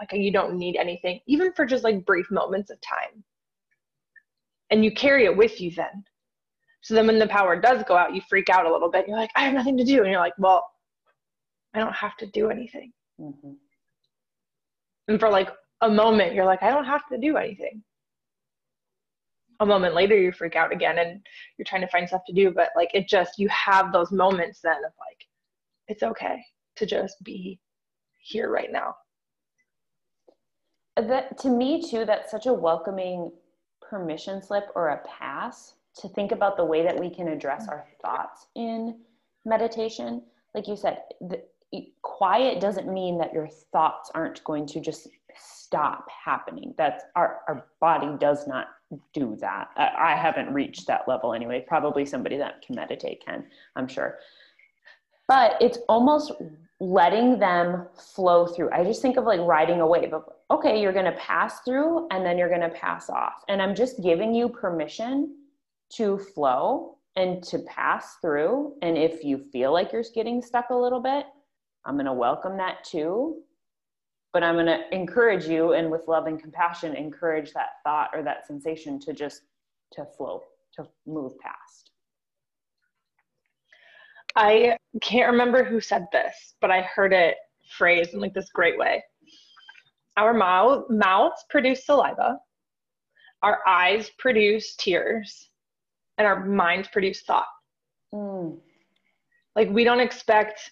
like 0.00 0.12
you 0.12 0.32
don't 0.32 0.56
need 0.56 0.76
anything, 0.76 1.20
even 1.26 1.52
for 1.52 1.66
just 1.66 1.84
like 1.84 2.06
brief 2.06 2.30
moments 2.30 2.70
of 2.70 2.80
time. 2.80 3.22
And 4.70 4.84
you 4.84 4.92
carry 4.92 5.24
it 5.24 5.36
with 5.36 5.60
you 5.60 5.70
then. 5.70 6.04
So 6.82 6.94
then 6.94 7.06
when 7.06 7.18
the 7.18 7.26
power 7.26 7.60
does 7.60 7.82
go 7.86 7.96
out, 7.96 8.14
you 8.14 8.22
freak 8.28 8.48
out 8.48 8.64
a 8.64 8.72
little 8.72 8.90
bit. 8.90 9.06
You're 9.06 9.18
like, 9.18 9.30
I 9.36 9.44
have 9.44 9.52
nothing 9.52 9.76
to 9.76 9.84
do. 9.84 9.98
And 9.98 10.10
you're 10.10 10.20
like, 10.20 10.38
well, 10.38 10.66
I 11.74 11.80
don't 11.80 11.94
have 11.94 12.16
to 12.18 12.26
do 12.26 12.50
anything. 12.50 12.92
Mm-hmm. 13.20 13.52
And 15.08 15.20
for 15.20 15.28
like 15.28 15.50
a 15.82 15.90
moment, 15.90 16.34
you're 16.34 16.46
like, 16.46 16.62
I 16.62 16.70
don't 16.70 16.84
have 16.84 17.06
to 17.08 17.18
do 17.18 17.36
anything. 17.36 17.82
A 19.58 19.66
moment 19.66 19.94
later, 19.94 20.16
you 20.16 20.32
freak 20.32 20.56
out 20.56 20.72
again 20.72 20.98
and 20.98 21.20
you're 21.58 21.66
trying 21.66 21.82
to 21.82 21.88
find 21.88 22.08
stuff 22.08 22.22
to 22.28 22.32
do. 22.32 22.50
But 22.50 22.70
like, 22.74 22.90
it 22.94 23.08
just, 23.08 23.38
you 23.38 23.48
have 23.50 23.92
those 23.92 24.10
moments 24.10 24.60
then 24.62 24.78
of 24.78 24.92
like, 24.98 25.26
it's 25.88 26.02
okay 26.02 26.42
to 26.76 26.86
just 26.86 27.22
be 27.22 27.60
here 28.22 28.50
right 28.50 28.72
now. 28.72 28.94
That 30.96 31.38
to 31.38 31.48
me 31.48 31.82
too, 31.82 32.04
that's 32.04 32.30
such 32.30 32.46
a 32.46 32.52
welcoming 32.52 33.32
permission 33.80 34.42
slip 34.42 34.66
or 34.74 34.88
a 34.88 34.98
pass 34.98 35.74
to 35.96 36.08
think 36.08 36.32
about 36.32 36.56
the 36.56 36.64
way 36.64 36.82
that 36.82 36.98
we 36.98 37.10
can 37.10 37.28
address 37.28 37.68
our 37.68 37.86
thoughts 38.02 38.46
in 38.54 38.98
meditation. 39.44 40.22
Like 40.54 40.68
you 40.68 40.76
said, 40.76 41.02
the, 41.20 41.42
quiet 42.02 42.60
doesn't 42.60 42.92
mean 42.92 43.18
that 43.18 43.32
your 43.32 43.48
thoughts 43.72 44.10
aren't 44.14 44.42
going 44.44 44.66
to 44.66 44.80
just 44.80 45.08
stop 45.36 46.06
happening. 46.10 46.74
That's 46.76 47.04
our, 47.16 47.40
our 47.48 47.66
body 47.80 48.16
does 48.18 48.46
not 48.46 48.68
do 49.14 49.36
that. 49.40 49.68
I, 49.76 50.12
I 50.12 50.16
haven't 50.16 50.52
reached 50.52 50.86
that 50.88 51.06
level 51.06 51.32
anyway. 51.32 51.64
Probably 51.66 52.04
somebody 52.04 52.36
that 52.38 52.62
can 52.62 52.74
meditate 52.74 53.24
can, 53.24 53.46
I'm 53.76 53.88
sure. 53.88 54.18
But 55.28 55.56
it's 55.60 55.78
almost 55.88 56.32
letting 56.80 57.38
them 57.38 57.86
flow 57.94 58.46
through. 58.46 58.70
I 58.72 58.82
just 58.82 59.02
think 59.02 59.18
of 59.18 59.24
like 59.24 59.40
riding 59.40 59.82
a 59.82 59.86
wave 59.86 60.14
of, 60.14 60.24
okay, 60.50 60.80
you're 60.80 60.94
going 60.94 61.04
to 61.04 61.12
pass 61.12 61.60
through 61.60 62.08
and 62.10 62.24
then 62.24 62.38
you're 62.38 62.48
going 62.48 62.62
to 62.62 62.70
pass 62.70 63.10
off. 63.10 63.44
And 63.48 63.60
I'm 63.60 63.74
just 63.74 64.02
giving 64.02 64.34
you 64.34 64.48
permission 64.48 65.36
to 65.96 66.18
flow 66.18 66.96
and 67.16 67.42
to 67.44 67.58
pass 67.60 68.16
through. 68.22 68.76
And 68.80 68.96
if 68.96 69.22
you 69.22 69.38
feel 69.52 69.72
like 69.72 69.92
you're 69.92 70.04
getting 70.14 70.40
stuck 70.40 70.70
a 70.70 70.74
little 70.74 71.00
bit, 71.00 71.26
I'm 71.84 71.96
going 71.96 72.06
to 72.06 72.14
welcome 72.14 72.56
that 72.56 72.82
too. 72.84 73.42
But 74.32 74.42
I'm 74.42 74.54
going 74.54 74.66
to 74.66 74.82
encourage 74.92 75.46
you 75.46 75.74
and 75.74 75.90
with 75.90 76.08
love 76.08 76.26
and 76.26 76.40
compassion, 76.40 76.94
encourage 76.94 77.52
that 77.52 77.70
thought 77.84 78.10
or 78.14 78.22
that 78.22 78.46
sensation 78.46 78.98
to 79.00 79.12
just 79.12 79.42
to 79.92 80.06
flow, 80.16 80.44
to 80.76 80.86
move 81.06 81.38
past. 81.40 81.89
I 84.36 84.76
can't 85.00 85.32
remember 85.32 85.64
who 85.64 85.80
said 85.80 86.06
this, 86.12 86.54
but 86.60 86.70
I 86.70 86.82
heard 86.82 87.12
it 87.12 87.36
phrased 87.76 88.14
in 88.14 88.20
like 88.20 88.34
this 88.34 88.50
great 88.52 88.78
way. 88.78 89.02
Our 90.16 90.34
mouth, 90.34 90.84
mouths 90.90 91.44
produce 91.48 91.86
saliva, 91.86 92.38
our 93.42 93.60
eyes 93.66 94.10
produce 94.18 94.76
tears, 94.76 95.48
and 96.18 96.26
our 96.26 96.44
minds 96.44 96.88
produce 96.88 97.22
thought. 97.22 97.46
Mm. 98.12 98.58
Like 99.56 99.70
we 99.70 99.84
don't 99.84 100.00
expect 100.00 100.70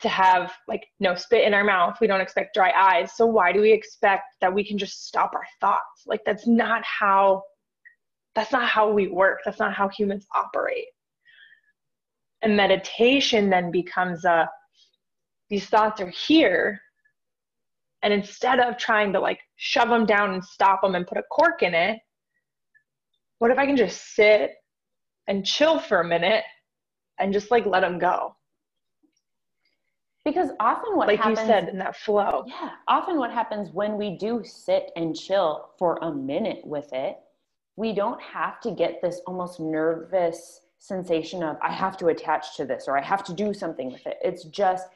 to 0.00 0.08
have 0.08 0.52
like 0.68 0.86
no 1.00 1.14
spit 1.14 1.46
in 1.46 1.54
our 1.54 1.64
mouth. 1.64 1.96
We 2.00 2.06
don't 2.06 2.20
expect 2.20 2.54
dry 2.54 2.72
eyes. 2.76 3.16
So 3.16 3.26
why 3.26 3.52
do 3.52 3.60
we 3.60 3.72
expect 3.72 4.24
that 4.40 4.52
we 4.52 4.62
can 4.62 4.76
just 4.76 5.06
stop 5.06 5.32
our 5.34 5.46
thoughts? 5.60 6.04
Like 6.06 6.20
that's 6.26 6.46
not 6.46 6.82
how 6.84 7.42
that's 8.34 8.52
not 8.52 8.68
how 8.68 8.90
we 8.92 9.08
work. 9.08 9.40
That's 9.44 9.60
not 9.60 9.74
how 9.74 9.88
humans 9.88 10.26
operate. 10.34 10.86
And 12.44 12.56
meditation 12.56 13.50
then 13.50 13.70
becomes 13.70 14.24
a 14.24 14.48
these 15.50 15.66
thoughts 15.66 16.00
are 16.00 16.10
here 16.10 16.80
and 18.04 18.12
instead 18.12 18.60
of 18.60 18.76
trying 18.76 19.14
to 19.14 19.20
like 19.20 19.40
shove 19.56 19.88
them 19.88 20.04
down 20.04 20.34
and 20.34 20.44
stop 20.44 20.82
them 20.82 20.94
and 20.94 21.06
put 21.06 21.16
a 21.16 21.22
cork 21.32 21.62
in 21.62 21.74
it, 21.74 21.98
what 23.38 23.50
if 23.50 23.58
I 23.58 23.64
can 23.64 23.78
just 23.78 24.14
sit 24.14 24.52
and 25.26 25.44
chill 25.44 25.78
for 25.78 26.02
a 26.02 26.06
minute 26.06 26.44
and 27.18 27.32
just 27.32 27.50
like 27.50 27.64
let 27.64 27.80
them 27.80 27.98
go? 27.98 28.36
Because 30.26 30.50
often 30.60 30.96
what 30.96 31.08
like 31.08 31.18
happens, 31.18 31.40
you 31.40 31.46
said 31.46 31.68
in 31.70 31.78
that 31.78 31.96
flow. 31.96 32.44
Yeah. 32.46 32.70
Often 32.88 33.16
what 33.16 33.30
happens 33.30 33.70
when 33.72 33.96
we 33.96 34.18
do 34.18 34.42
sit 34.44 34.90
and 34.96 35.16
chill 35.16 35.70
for 35.78 35.98
a 36.02 36.12
minute 36.12 36.60
with 36.64 36.92
it, 36.92 37.16
we 37.76 37.94
don't 37.94 38.20
have 38.20 38.60
to 38.60 38.70
get 38.70 39.00
this 39.00 39.22
almost 39.26 39.60
nervous 39.60 40.60
sensation 40.86 41.42
of 41.42 41.56
I 41.62 41.72
have 41.72 41.96
to 41.98 42.06
attach 42.08 42.56
to 42.56 42.64
this 42.64 42.84
or 42.88 42.98
I 42.98 43.02
have 43.02 43.24
to 43.24 43.34
do 43.34 43.54
something 43.54 43.92
with 43.92 44.06
it. 44.06 44.18
It's 44.22 44.44
just, 44.44 44.88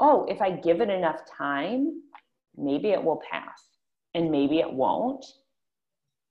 oh, 0.00 0.26
if 0.28 0.40
I 0.40 0.50
give 0.50 0.80
it 0.80 0.90
enough 0.90 1.20
time, 1.26 2.02
maybe 2.56 2.90
it 2.90 3.02
will 3.02 3.20
pass 3.30 3.62
and 4.14 4.30
maybe 4.30 4.58
it 4.58 4.72
won't. 4.72 5.24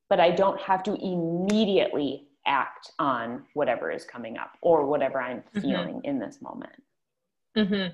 But 0.10 0.20
I 0.20 0.32
don't 0.32 0.60
have 0.62 0.84
to 0.84 0.94
immediately 0.96 2.28
act 2.46 2.92
on 2.98 3.44
whatever 3.54 3.92
is 3.92 4.06
coming 4.06 4.38
up 4.38 4.52
or 4.62 4.86
whatever 4.86 5.22
I'm 5.22 5.40
mm-hmm. 5.40 5.62
feeling 5.62 6.02
in 6.04 6.18
this 6.18 6.42
moment. 6.42 6.82
Mm-hmm 7.58 7.94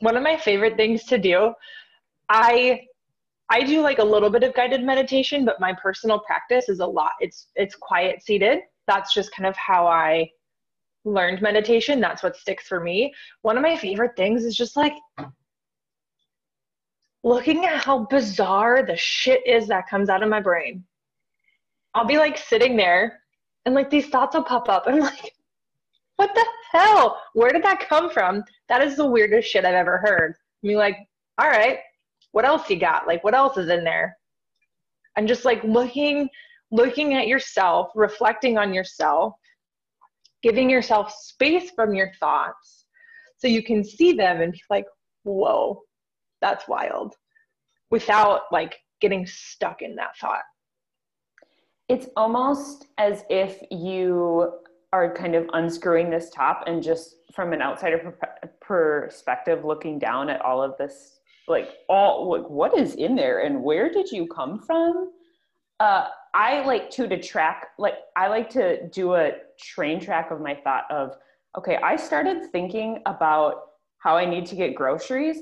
one 0.00 0.16
of 0.16 0.22
my 0.22 0.36
favorite 0.36 0.76
things 0.76 1.04
to 1.04 1.18
do 1.18 1.52
i 2.28 2.80
i 3.50 3.62
do 3.62 3.80
like 3.80 3.98
a 3.98 4.04
little 4.04 4.30
bit 4.30 4.42
of 4.42 4.54
guided 4.54 4.82
meditation 4.82 5.44
but 5.44 5.60
my 5.60 5.72
personal 5.82 6.18
practice 6.20 6.68
is 6.68 6.80
a 6.80 6.86
lot 6.86 7.12
it's 7.20 7.48
it's 7.56 7.74
quiet 7.74 8.22
seated 8.22 8.60
that's 8.86 9.12
just 9.12 9.32
kind 9.32 9.46
of 9.46 9.56
how 9.56 9.86
i 9.86 10.28
learned 11.12 11.42
meditation 11.42 12.00
that's 12.00 12.22
what 12.22 12.36
sticks 12.36 12.66
for 12.66 12.80
me 12.80 13.12
one 13.42 13.56
of 13.56 13.62
my 13.62 13.76
favorite 13.76 14.16
things 14.16 14.44
is 14.44 14.56
just 14.56 14.76
like 14.76 14.94
looking 17.24 17.64
at 17.66 17.82
how 17.84 18.06
bizarre 18.06 18.82
the 18.82 18.96
shit 18.96 19.46
is 19.46 19.66
that 19.66 19.88
comes 19.88 20.08
out 20.08 20.22
of 20.22 20.28
my 20.28 20.40
brain 20.40 20.84
i'll 21.94 22.06
be 22.06 22.18
like 22.18 22.38
sitting 22.38 22.76
there 22.76 23.20
and 23.64 23.74
like 23.74 23.90
these 23.90 24.08
thoughts 24.08 24.34
will 24.34 24.44
pop 24.44 24.68
up 24.68 24.84
i'm 24.86 25.00
like 25.00 25.34
what 26.18 26.34
the 26.34 26.44
hell? 26.72 27.22
Where 27.34 27.50
did 27.50 27.62
that 27.62 27.88
come 27.88 28.10
from? 28.10 28.44
That 28.68 28.82
is 28.82 28.96
the 28.96 29.06
weirdest 29.06 29.48
shit 29.48 29.64
I've 29.64 29.74
ever 29.74 29.98
heard. 29.98 30.34
I 30.62 30.66
mean, 30.66 30.76
like, 30.76 30.96
all 31.38 31.48
right, 31.48 31.78
what 32.32 32.44
else 32.44 32.68
you 32.68 32.76
got? 32.76 33.06
Like, 33.06 33.22
what 33.22 33.34
else 33.34 33.56
is 33.56 33.70
in 33.70 33.84
there? 33.84 34.16
And 35.16 35.28
just 35.28 35.44
like 35.44 35.62
looking, 35.62 36.28
looking 36.72 37.14
at 37.14 37.28
yourself, 37.28 37.90
reflecting 37.94 38.58
on 38.58 38.74
yourself, 38.74 39.34
giving 40.42 40.70
yourself 40.70 41.12
space 41.12 41.70
from 41.70 41.94
your 41.94 42.12
thoughts 42.20 42.86
so 43.38 43.46
you 43.48 43.62
can 43.62 43.84
see 43.84 44.12
them 44.12 44.40
and 44.40 44.52
be 44.52 44.60
like, 44.70 44.86
whoa, 45.24 45.82
that's 46.40 46.68
wild, 46.68 47.14
without 47.90 48.42
like 48.52 48.76
getting 49.00 49.26
stuck 49.26 49.82
in 49.82 49.94
that 49.96 50.16
thought. 50.20 50.42
It's 51.88 52.06
almost 52.16 52.86
as 52.98 53.24
if 53.30 53.62
you 53.70 54.52
are 54.92 55.14
kind 55.14 55.34
of 55.34 55.48
unscrewing 55.52 56.10
this 56.10 56.30
top 56.30 56.64
and 56.66 56.82
just 56.82 57.16
from 57.34 57.52
an 57.52 57.62
outsider 57.62 57.98
per- 57.98 58.50
perspective 58.60 59.64
looking 59.64 59.98
down 59.98 60.30
at 60.30 60.40
all 60.40 60.62
of 60.62 60.76
this 60.78 61.20
like 61.46 61.68
all 61.88 62.30
like 62.30 62.48
what 62.48 62.76
is 62.78 62.94
in 62.94 63.14
there 63.14 63.40
and 63.40 63.62
where 63.62 63.90
did 63.90 64.10
you 64.10 64.26
come 64.26 64.58
from 64.58 65.10
uh, 65.80 66.08
i 66.34 66.64
like 66.64 66.90
to 66.90 67.08
to 67.08 67.20
track 67.20 67.68
like 67.78 67.94
i 68.16 68.28
like 68.28 68.50
to 68.50 68.88
do 68.88 69.14
a 69.14 69.32
train 69.58 70.00
track 70.00 70.30
of 70.30 70.40
my 70.40 70.54
thought 70.54 70.84
of 70.90 71.16
okay 71.56 71.76
i 71.76 71.96
started 71.96 72.50
thinking 72.50 73.00
about 73.06 73.62
how 73.98 74.16
i 74.16 74.24
need 74.24 74.46
to 74.46 74.54
get 74.54 74.74
groceries 74.74 75.38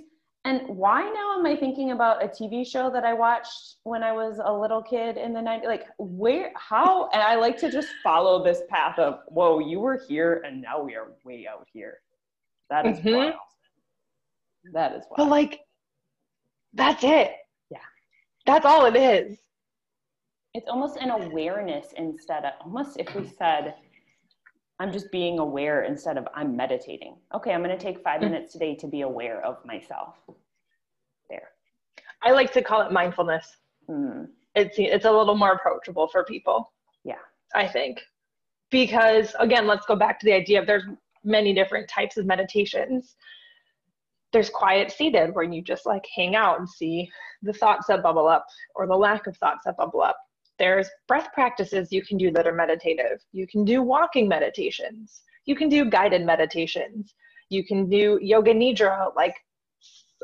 and 0.47 0.62
why 0.69 1.02
now 1.02 1.37
am 1.37 1.45
I 1.45 1.57
thinking 1.57 1.90
about 1.90 2.23
a 2.23 2.28
TV 2.28 2.64
show 2.64 2.88
that 2.90 3.05
I 3.05 3.12
watched 3.12 3.78
when 3.83 4.05
I 4.05 4.12
was 4.12 4.38
a 4.43 4.52
little 4.52 4.81
kid 4.81 5.16
in 5.16 5.33
the 5.33 5.40
90s? 5.40 5.64
Like, 5.64 5.87
where, 5.99 6.52
how? 6.55 7.11
And 7.12 7.21
I 7.21 7.35
like 7.35 7.59
to 7.59 7.71
just 7.71 7.88
follow 8.00 8.45
this 8.45 8.62
path 8.71 8.97
of, 8.97 9.19
whoa, 9.26 9.59
you 9.59 9.81
were 9.81 10.00
here 10.07 10.45
and 10.47 10.62
now 10.62 10.81
we 10.81 10.95
are 10.95 11.09
way 11.25 11.49
out 11.50 11.66
here. 11.73 11.99
That 12.71 12.87
is 12.87 12.99
mm-hmm. 12.99 13.16
wild. 13.16 13.35
That 14.73 14.93
is 14.93 15.02
wild. 15.11 15.16
But 15.16 15.28
like, 15.31 15.61
that's 16.75 17.02
it. 17.02 17.33
Yeah. 17.69 17.78
That's 18.47 18.64
all 18.64 18.87
it 18.87 18.95
is. 18.95 19.37
It's 20.57 20.71
almost 20.71 20.97
an 20.97 21.11
awareness 21.11 21.89
instead 21.99 22.47
of, 22.47 22.53
almost 22.65 22.97
if 22.99 23.15
we 23.15 23.29
said, 23.29 23.75
I'm 24.81 24.91
just 24.91 25.13
being 25.13 25.39
aware 25.39 25.83
instead 25.83 26.17
of 26.17 26.27
I'm 26.35 26.57
meditating. 26.57 27.19
Okay, 27.35 27.53
I'm 27.53 27.63
going 27.63 27.77
to 27.77 27.83
take 27.83 28.03
five 28.03 28.23
mm. 28.23 28.31
minutes 28.31 28.55
today 28.55 28.75
to 28.77 28.87
be 28.87 29.03
aware 29.03 29.45
of 29.45 29.63
myself. 29.67 30.15
There. 31.29 31.49
I 32.23 32.31
like 32.31 32.55
to 32.55 32.63
call 32.63 32.81
it 32.81 32.91
mindfulness. 32.91 33.47
Mm. 33.91 34.29
It's 34.55 34.77
it's 34.79 35.05
a 35.05 35.13
little 35.13 35.35
more 35.35 35.53
approachable 35.53 36.09
for 36.09 36.25
people. 36.25 36.73
Yeah, 37.05 37.17
I 37.55 37.69
think 37.69 38.01
because 38.71 39.37
again, 39.39 39.67
let's 39.67 39.85
go 39.85 39.95
back 39.95 40.19
to 40.21 40.25
the 40.25 40.33
idea 40.33 40.59
of 40.59 40.67
there's 40.67 40.85
many 41.23 41.53
different 41.53 41.87
types 41.87 42.17
of 42.17 42.25
meditations. 42.25 43.15
There's 44.33 44.49
quiet 44.49 44.91
seated 44.91 45.35
where 45.35 45.45
you 45.45 45.61
just 45.61 45.85
like 45.85 46.07
hang 46.15 46.35
out 46.35 46.59
and 46.59 46.69
see 46.69 47.11
the 47.43 47.53
thoughts 47.53 47.89
that 47.89 48.03
bubble 48.03 48.27
up 48.27 48.47
or 48.75 48.87
the 48.87 48.97
lack 48.97 49.27
of 49.27 49.37
thoughts 49.37 49.65
that 49.67 49.77
bubble 49.77 50.01
up. 50.01 50.17
There's 50.59 50.89
breath 51.07 51.29
practices 51.35 51.93
you 51.93 52.03
can 52.03 52.17
do 52.17 52.31
that 52.33 52.47
are 52.47 52.55
meditative. 52.55 53.23
You 53.33 53.47
can 53.47 53.65
do 53.65 53.83
walking 53.83 54.29
meditations. 54.29 55.23
You 55.45 55.55
can 55.55 55.69
do 55.69 55.85
guided 55.85 56.25
meditations. 56.25 57.15
You 57.51 57.65
can 57.65 57.89
do 57.89 58.19
yoga 58.23 58.53
nidra, 58.53 59.15
like 59.15 59.35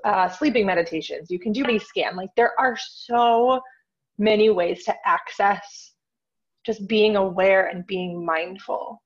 uh, 0.05 0.29
sleeping 0.29 0.67
meditations. 0.67 1.31
You 1.31 1.39
can 1.39 1.53
do 1.53 1.63
body 1.63 1.79
scan. 1.79 2.17
Like 2.17 2.31
there 2.37 2.53
are 2.59 2.77
so 2.79 3.61
many 4.19 4.51
ways 4.51 4.85
to 4.85 4.95
access 5.05 5.93
just 6.65 6.87
being 6.89 7.17
aware 7.17 7.67
and 7.69 7.87
being 7.87 8.25
mindful. 8.25 9.03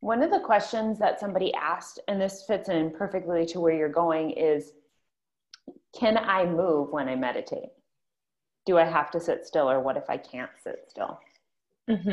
One 0.00 0.22
of 0.22 0.30
the 0.30 0.40
questions 0.40 0.98
that 1.00 1.18
somebody 1.18 1.52
asked, 1.54 1.98
and 2.06 2.20
this 2.20 2.44
fits 2.46 2.68
in 2.68 2.92
perfectly 2.92 3.44
to 3.46 3.60
where 3.60 3.74
you're 3.74 3.88
going, 3.88 4.30
is 4.30 4.72
Can 5.96 6.16
I 6.16 6.44
move 6.44 6.90
when 6.90 7.08
I 7.08 7.16
meditate? 7.16 7.70
Do 8.66 8.78
I 8.78 8.84
have 8.84 9.10
to 9.12 9.20
sit 9.20 9.46
still, 9.46 9.70
or 9.70 9.80
what 9.80 9.96
if 9.96 10.10
I 10.10 10.16
can't 10.16 10.50
sit 10.62 10.84
still? 10.88 11.18
Mm-hmm. 11.88 12.08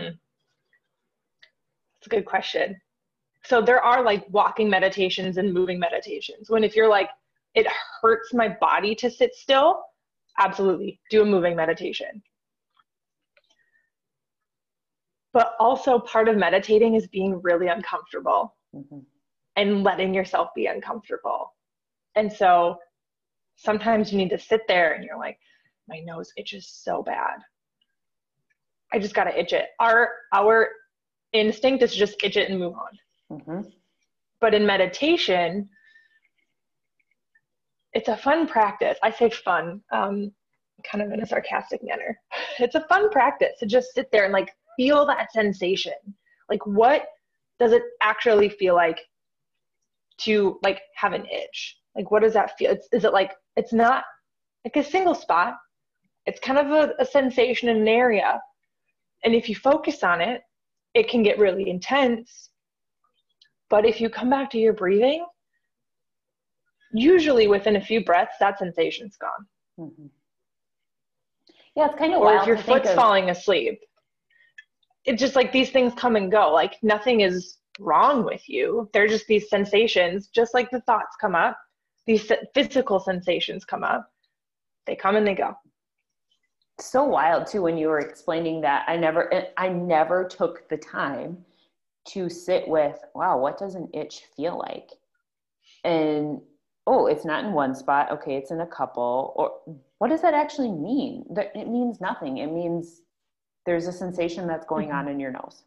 That's 1.95 2.05
a 2.05 2.09
good 2.09 2.25
question. 2.25 2.79
So 3.43 3.61
there 3.61 3.83
are 3.83 4.03
like 4.03 4.25
walking 4.29 4.69
meditations 4.69 5.37
and 5.37 5.53
moving 5.53 5.79
meditations. 5.79 6.49
When 6.49 6.63
if 6.63 6.75
you're 6.75 6.89
like, 6.89 7.09
it 7.53 7.67
hurts 8.01 8.33
my 8.33 8.49
body 8.59 8.95
to 8.95 9.09
sit 9.09 9.35
still, 9.35 9.81
absolutely 10.39 10.99
do 11.09 11.21
a 11.21 11.25
moving 11.25 11.55
meditation. 11.55 12.21
But 15.33 15.53
also, 15.59 15.99
part 15.99 16.29
of 16.29 16.37
meditating 16.37 16.95
is 16.95 17.07
being 17.07 17.41
really 17.41 17.67
uncomfortable 17.67 18.55
mm-hmm. 18.73 18.99
and 19.57 19.83
letting 19.83 20.13
yourself 20.13 20.49
be 20.55 20.67
uncomfortable. 20.67 21.53
And 22.15 22.31
so 22.31 22.77
sometimes 23.55 24.11
you 24.11 24.17
need 24.17 24.29
to 24.29 24.39
sit 24.39 24.61
there 24.67 24.93
and 24.93 25.03
you're 25.03 25.17
like, 25.17 25.39
my 25.87 25.99
nose 25.99 26.31
itches 26.37 26.67
so 26.67 27.03
bad. 27.03 27.37
I 28.93 28.99
just 28.99 29.13
got 29.13 29.25
to 29.25 29.39
itch 29.39 29.53
it. 29.53 29.67
Our, 29.79 30.09
our 30.33 30.69
instinct 31.33 31.83
is 31.83 31.95
just 31.95 32.21
itch 32.23 32.37
it 32.37 32.49
and 32.49 32.59
move 32.59 32.73
on. 32.73 33.39
Mm-hmm. 33.39 33.69
But 34.39 34.53
in 34.53 34.65
meditation, 34.65 35.69
it's 37.93 38.09
a 38.09 38.17
fun 38.17 38.47
practice. 38.47 38.97
I 39.01 39.11
say 39.11 39.29
fun, 39.29 39.81
um, 39.91 40.31
kind 40.83 41.03
of 41.03 41.11
in 41.11 41.21
a 41.21 41.25
sarcastic 41.25 41.81
manner. 41.83 42.19
It's 42.59 42.75
a 42.75 42.85
fun 42.87 43.09
practice 43.09 43.59
to 43.59 43.65
just 43.65 43.93
sit 43.93 44.09
there 44.13 44.23
and 44.23 44.31
like 44.31 44.49
feel 44.77 45.05
that 45.07 45.31
sensation. 45.33 45.93
Like, 46.49 46.65
what 46.65 47.07
does 47.59 47.73
it 47.73 47.83
actually 48.01 48.47
feel 48.47 48.75
like 48.75 48.99
to 50.19 50.57
like 50.63 50.81
have 50.95 51.11
an 51.11 51.25
itch? 51.25 51.77
Like, 51.95 52.11
what 52.11 52.23
does 52.23 52.33
that 52.33 52.57
feel? 52.57 52.71
It's, 52.71 52.87
is 52.91 53.05
it 53.05 53.13
like 53.13 53.31
it's 53.55 53.73
not 53.73 54.03
like 54.65 54.75
a 54.75 54.83
single 54.83 55.15
spot? 55.15 55.55
It's 56.25 56.39
kind 56.39 56.57
of 56.57 56.67
a, 56.71 56.93
a 56.99 57.05
sensation 57.05 57.69
in 57.69 57.77
an 57.77 57.87
area, 57.87 58.41
and 59.23 59.33
if 59.33 59.47
you 59.47 59.55
focus 59.55 60.03
on 60.03 60.21
it, 60.21 60.41
it 60.93 61.07
can 61.09 61.23
get 61.23 61.39
really 61.39 61.69
intense. 61.69 62.49
But 63.69 63.85
if 63.85 63.99
you 63.99 64.09
come 64.09 64.29
back 64.29 64.49
to 64.51 64.57
your 64.57 64.73
breathing, 64.73 65.25
usually 66.93 67.47
within 67.47 67.75
a 67.75 67.81
few 67.81 68.03
breaths, 68.03 68.35
that 68.39 68.59
sensation's 68.59 69.17
gone. 69.17 69.45
Mm-hmm. 69.79 70.07
Yeah, 71.75 71.87
it's 71.87 71.99
kind 71.99 72.13
of 72.13 72.21
or 72.21 72.25
wild. 72.25 72.41
if 72.41 72.47
your 72.47 72.57
foot's 72.57 72.89
of... 72.89 72.95
falling 72.95 73.29
asleep, 73.29 73.79
it's 75.03 75.21
just 75.21 75.35
like 75.35 75.51
these 75.51 75.69
things 75.69 75.93
come 75.95 76.15
and 76.15 76.31
go. 76.31 76.51
Like 76.51 76.75
nothing 76.81 77.21
is 77.21 77.57
wrong 77.79 78.23
with 78.23 78.47
you. 78.47 78.89
They're 78.93 79.07
just 79.07 79.27
these 79.27 79.49
sensations, 79.49 80.27
just 80.27 80.53
like 80.53 80.71
the 80.71 80.81
thoughts 80.81 81.15
come 81.19 81.35
up, 81.35 81.57
these 82.05 82.31
physical 82.53 82.99
sensations 82.99 83.65
come 83.65 83.83
up. 83.83 84.11
They 84.85 84.95
come 84.95 85.15
and 85.15 85.25
they 85.25 85.35
go. 85.35 85.55
So 86.79 87.03
wild 87.03 87.47
too 87.47 87.61
when 87.61 87.77
you 87.77 87.87
were 87.87 87.99
explaining 87.99 88.61
that. 88.61 88.85
I 88.87 88.97
never 88.97 89.31
I 89.57 89.69
never 89.69 90.25
took 90.25 90.67
the 90.69 90.77
time 90.77 91.43
to 92.09 92.29
sit 92.29 92.67
with, 92.67 92.99
wow, 93.15 93.37
what 93.39 93.57
does 93.57 93.75
an 93.75 93.89
itch 93.93 94.23
feel 94.35 94.59
like? 94.59 94.91
And 95.83 96.41
oh, 96.85 97.07
it's 97.07 97.25
not 97.25 97.45
in 97.45 97.53
one 97.53 97.73
spot. 97.73 98.11
Okay, 98.11 98.35
it's 98.35 98.51
in 98.51 98.61
a 98.61 98.67
couple. 98.67 99.33
Or 99.35 99.75
what 99.97 100.09
does 100.09 100.21
that 100.21 100.33
actually 100.33 100.71
mean? 100.71 101.25
It 101.55 101.67
means 101.67 101.99
nothing. 101.99 102.37
It 102.37 102.51
means 102.51 103.01
there's 103.65 103.87
a 103.87 103.91
sensation 103.91 104.45
that's 104.45 104.65
going 104.65 104.89
mm-hmm. 104.89 104.97
on 104.97 105.07
in 105.07 105.19
your 105.19 105.31
nose 105.31 105.63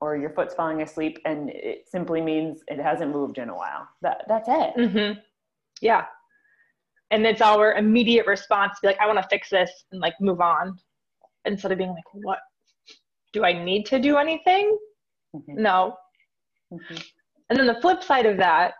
or 0.00 0.16
your 0.16 0.30
foot's 0.30 0.54
falling 0.54 0.82
asleep 0.82 1.18
and 1.24 1.50
it 1.50 1.88
simply 1.88 2.20
means 2.20 2.60
it 2.68 2.78
hasn't 2.78 3.12
moved 3.12 3.38
in 3.38 3.48
a 3.48 3.56
while. 3.56 3.88
That, 4.02 4.24
that's 4.28 4.48
it. 4.48 4.76
Mm-hmm. 4.76 5.20
Yeah. 5.80 6.04
And 7.10 7.26
it's 7.26 7.40
our 7.40 7.72
immediate 7.74 8.26
response 8.26 8.72
to 8.74 8.78
be 8.82 8.88
like, 8.88 9.00
I 9.00 9.06
want 9.06 9.20
to 9.20 9.28
fix 9.30 9.48
this 9.48 9.70
and 9.92 10.00
like 10.00 10.14
move 10.20 10.40
on 10.40 10.78
instead 11.44 11.72
of 11.72 11.78
being 11.78 11.90
like, 11.90 12.04
what? 12.12 12.38
Do 13.32 13.44
I 13.44 13.52
need 13.52 13.86
to 13.86 13.98
do 13.98 14.16
anything? 14.16 14.76
Mm-hmm. 15.34 15.62
No. 15.62 15.96
Mm-hmm. 16.72 16.96
And 17.50 17.58
then 17.58 17.66
the 17.66 17.80
flip 17.80 18.02
side 18.02 18.26
of 18.26 18.36
that 18.38 18.74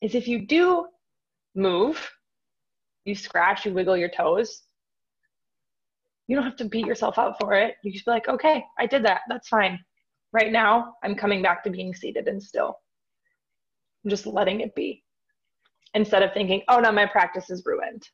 is 0.00 0.14
if 0.14 0.26
you 0.26 0.46
do 0.46 0.86
move, 1.54 2.10
you 3.04 3.14
scratch, 3.14 3.64
you 3.64 3.72
wiggle 3.72 3.96
your 3.96 4.08
toes, 4.08 4.62
you 6.26 6.36
don't 6.36 6.44
have 6.44 6.56
to 6.56 6.64
beat 6.64 6.86
yourself 6.86 7.18
up 7.18 7.36
for 7.40 7.54
it. 7.54 7.74
You 7.82 7.92
just 7.92 8.04
be 8.04 8.12
like, 8.12 8.28
okay, 8.28 8.64
I 8.78 8.86
did 8.86 9.04
that. 9.04 9.22
That's 9.28 9.48
fine. 9.48 9.78
Right 10.32 10.52
now, 10.52 10.94
I'm 11.02 11.16
coming 11.16 11.42
back 11.42 11.64
to 11.64 11.70
being 11.70 11.92
seated 11.92 12.28
and 12.28 12.42
still. 12.42 12.78
I'm 14.04 14.10
just 14.10 14.26
letting 14.26 14.60
it 14.60 14.74
be 14.74 15.02
instead 15.94 16.22
of 16.22 16.32
thinking, 16.32 16.62
oh, 16.68 16.80
no, 16.80 16.92
my 16.92 17.06
practice 17.06 17.50
is 17.50 17.62
ruined. 17.64 18.08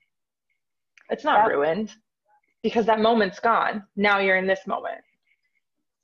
It's 1.10 1.24
not 1.24 1.48
ruined 1.48 1.92
because 2.62 2.86
that 2.86 3.00
moment's 3.00 3.38
gone. 3.38 3.84
Now 3.96 4.18
you're 4.18 4.36
in 4.36 4.46
this 4.46 4.66
moment. 4.66 5.00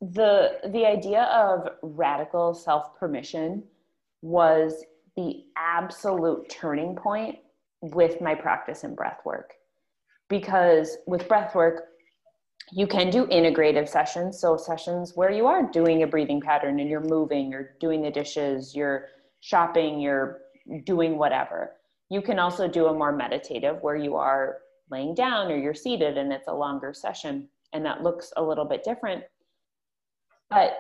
The 0.00 0.58
the 0.72 0.84
idea 0.84 1.22
of 1.24 1.68
radical 1.82 2.54
self-permission 2.54 3.64
was 4.20 4.84
the 5.16 5.44
absolute 5.56 6.48
turning 6.48 6.96
point 6.96 7.38
with 7.80 8.20
my 8.20 8.34
practice 8.34 8.84
in 8.84 8.94
breath 8.94 9.20
work. 9.24 9.52
Because 10.28 10.96
with 11.06 11.28
breath 11.28 11.54
work, 11.54 11.84
you 12.70 12.86
can 12.86 13.10
do 13.10 13.26
integrative 13.26 13.88
sessions. 13.88 14.40
So, 14.40 14.56
sessions 14.56 15.12
where 15.14 15.30
you 15.30 15.46
are 15.46 15.70
doing 15.70 16.02
a 16.02 16.06
breathing 16.06 16.40
pattern 16.40 16.80
and 16.80 16.88
you're 16.88 17.00
moving, 17.00 17.50
you're 17.50 17.70
doing 17.80 18.02
the 18.02 18.10
dishes, 18.10 18.74
you're 18.74 19.08
shopping, 19.40 20.00
you're 20.00 20.41
doing 20.84 21.18
whatever. 21.18 21.72
You 22.08 22.22
can 22.22 22.38
also 22.38 22.68
do 22.68 22.86
a 22.86 22.94
more 22.94 23.12
meditative 23.12 23.82
where 23.82 23.96
you 23.96 24.16
are 24.16 24.58
laying 24.90 25.14
down 25.14 25.50
or 25.50 25.56
you're 25.56 25.74
seated 25.74 26.18
and 26.18 26.32
it's 26.32 26.48
a 26.48 26.52
longer 26.52 26.92
session 26.92 27.48
and 27.72 27.84
that 27.84 28.02
looks 28.02 28.32
a 28.36 28.42
little 28.42 28.64
bit 28.64 28.84
different. 28.84 29.24
But 30.50 30.78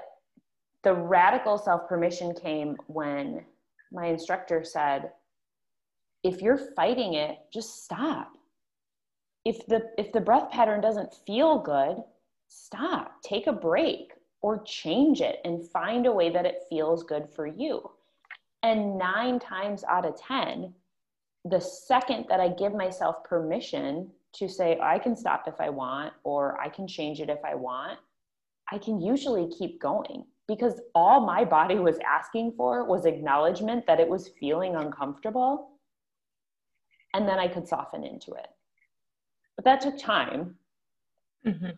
the 0.84 0.94
radical 0.94 1.58
self 1.58 1.88
permission 1.88 2.34
came 2.34 2.76
when 2.86 3.44
my 3.92 4.06
instructor 4.06 4.64
said, 4.64 5.10
if 6.22 6.40
you're 6.40 6.60
fighting 6.76 7.14
it, 7.14 7.38
just 7.52 7.84
stop. 7.84 8.32
If 9.44 9.66
the 9.66 9.90
if 9.98 10.12
the 10.12 10.20
breath 10.20 10.50
pattern 10.50 10.80
doesn't 10.80 11.14
feel 11.26 11.58
good, 11.58 11.96
stop. 12.48 13.20
Take 13.22 13.46
a 13.46 13.52
break 13.52 14.12
or 14.40 14.62
change 14.64 15.20
it 15.20 15.38
and 15.44 15.68
find 15.70 16.06
a 16.06 16.12
way 16.12 16.30
that 16.30 16.46
it 16.46 16.64
feels 16.68 17.02
good 17.02 17.28
for 17.34 17.46
you. 17.46 17.90
And 18.62 18.96
9 18.96 19.38
times 19.40 19.84
out 19.84 20.06
of 20.06 20.20
10, 20.20 20.72
the 21.44 21.60
second 21.60 22.26
that 22.28 22.40
I 22.40 22.48
give 22.48 22.74
myself 22.74 23.24
permission 23.24 24.10
to 24.34 24.48
say 24.48 24.78
I 24.80 24.98
can 24.98 25.16
stop 25.16 25.44
if 25.46 25.60
I 25.60 25.68
want 25.68 26.12
or 26.24 26.60
I 26.60 26.68
can 26.68 26.86
change 26.86 27.20
it 27.20 27.28
if 27.28 27.44
I 27.44 27.54
want, 27.54 27.98
I 28.70 28.78
can 28.78 29.00
usually 29.00 29.48
keep 29.48 29.80
going 29.80 30.24
because 30.48 30.80
all 30.94 31.20
my 31.20 31.44
body 31.44 31.76
was 31.76 31.98
asking 32.06 32.52
for 32.56 32.84
was 32.84 33.06
acknowledgement 33.06 33.86
that 33.86 34.00
it 34.00 34.08
was 34.08 34.30
feeling 34.40 34.76
uncomfortable 34.76 35.70
and 37.14 37.28
then 37.28 37.38
i 37.38 37.46
could 37.46 37.66
soften 37.66 38.04
into 38.04 38.32
it 38.32 38.48
but 39.56 39.64
that 39.64 39.80
took 39.80 39.96
time 39.98 40.54
mm-hmm. 41.46 41.70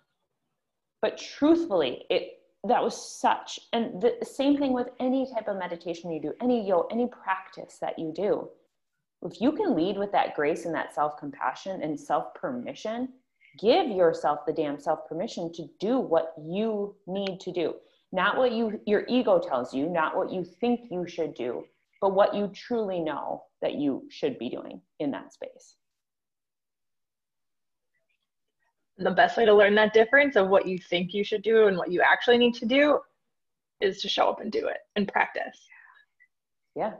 but 1.02 1.18
truthfully 1.18 2.04
it 2.10 2.38
that 2.66 2.82
was 2.82 3.20
such 3.20 3.60
and 3.72 4.00
the 4.00 4.16
same 4.24 4.56
thing 4.56 4.72
with 4.72 4.88
any 4.98 5.30
type 5.32 5.48
of 5.48 5.58
meditation 5.58 6.10
you 6.10 6.20
do 6.20 6.32
any 6.40 6.66
yo 6.66 6.86
any 6.90 7.06
practice 7.06 7.78
that 7.80 7.98
you 7.98 8.12
do. 8.14 8.48
If 9.22 9.40
you 9.40 9.52
can 9.52 9.74
lead 9.74 9.96
with 9.96 10.12
that 10.12 10.34
grace 10.34 10.64
and 10.66 10.74
that 10.74 10.94
self-compassion 10.94 11.82
and 11.82 11.98
self-permission 11.98 13.08
give 13.58 13.88
yourself 13.88 14.40
the 14.46 14.52
damn 14.52 14.78
self-permission 14.80 15.52
to 15.52 15.68
do 15.78 15.98
what 15.98 16.34
you 16.44 16.96
need 17.06 17.38
to 17.40 17.52
do. 17.52 17.74
Not 18.12 18.36
what 18.36 18.52
you 18.52 18.80
your 18.86 19.04
ego 19.08 19.38
tells 19.38 19.74
you 19.74 19.88
not 19.88 20.16
what 20.16 20.32
you 20.32 20.44
think 20.44 20.90
you 20.90 21.06
should 21.06 21.34
do 21.34 21.64
but 22.00 22.14
what 22.14 22.34
you 22.34 22.48
truly 22.48 23.00
know 23.00 23.44
that 23.62 23.76
you 23.76 24.04
should 24.10 24.38
be 24.38 24.50
doing 24.50 24.80
in 25.00 25.10
that 25.10 25.32
space 25.32 25.76
the 28.98 29.10
best 29.10 29.36
way 29.36 29.44
to 29.44 29.54
learn 29.54 29.74
that 29.74 29.92
difference 29.92 30.36
of 30.36 30.48
what 30.48 30.66
you 30.66 30.78
think 30.78 31.12
you 31.12 31.24
should 31.24 31.42
do 31.42 31.66
and 31.66 31.76
what 31.76 31.90
you 31.90 32.00
actually 32.00 32.38
need 32.38 32.54
to 32.54 32.66
do 32.66 33.00
is 33.80 34.00
to 34.00 34.08
show 34.08 34.28
up 34.28 34.40
and 34.40 34.52
do 34.52 34.68
it 34.68 34.78
and 34.96 35.08
practice 35.08 35.58
yeah 36.76 36.92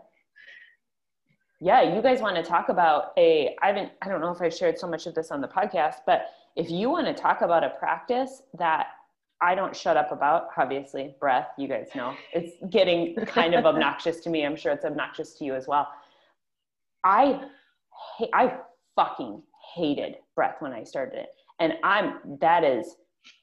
yeah, 1.64 1.94
you 1.94 2.02
guys 2.02 2.20
want 2.20 2.36
to 2.36 2.42
talk 2.42 2.68
about 2.68 3.12
a, 3.16 3.56
I 3.62 3.68
haven't, 3.68 3.92
I 4.02 4.08
don't 4.08 4.20
know 4.20 4.30
if 4.30 4.42
I've 4.42 4.54
shared 4.54 4.78
so 4.78 4.86
much 4.86 5.06
of 5.06 5.14
this 5.14 5.30
on 5.30 5.40
the 5.40 5.48
podcast, 5.48 6.00
but 6.04 6.26
if 6.56 6.70
you 6.70 6.90
want 6.90 7.06
to 7.06 7.14
talk 7.14 7.40
about 7.40 7.64
a 7.64 7.70
practice 7.70 8.42
that 8.58 8.88
I 9.40 9.54
don't 9.54 9.74
shut 9.74 9.96
up 9.96 10.12
about, 10.12 10.48
obviously, 10.58 11.14
breath, 11.18 11.48
you 11.56 11.66
guys 11.66 11.88
know, 11.94 12.14
it's 12.34 12.52
getting 12.70 13.14
kind 13.26 13.54
of 13.54 13.64
obnoxious 13.66 14.20
to 14.20 14.30
me. 14.30 14.44
I'm 14.44 14.56
sure 14.56 14.72
it's 14.72 14.84
obnoxious 14.84 15.32
to 15.38 15.46
you 15.46 15.54
as 15.54 15.66
well. 15.66 15.88
I, 17.02 17.40
I 18.34 18.58
fucking 18.94 19.42
hated 19.74 20.16
breath 20.34 20.56
when 20.60 20.72
I 20.72 20.84
started 20.84 21.20
it. 21.20 21.28
And 21.60 21.74
I'm, 21.82 22.18
that 22.40 22.64
is 22.64 22.96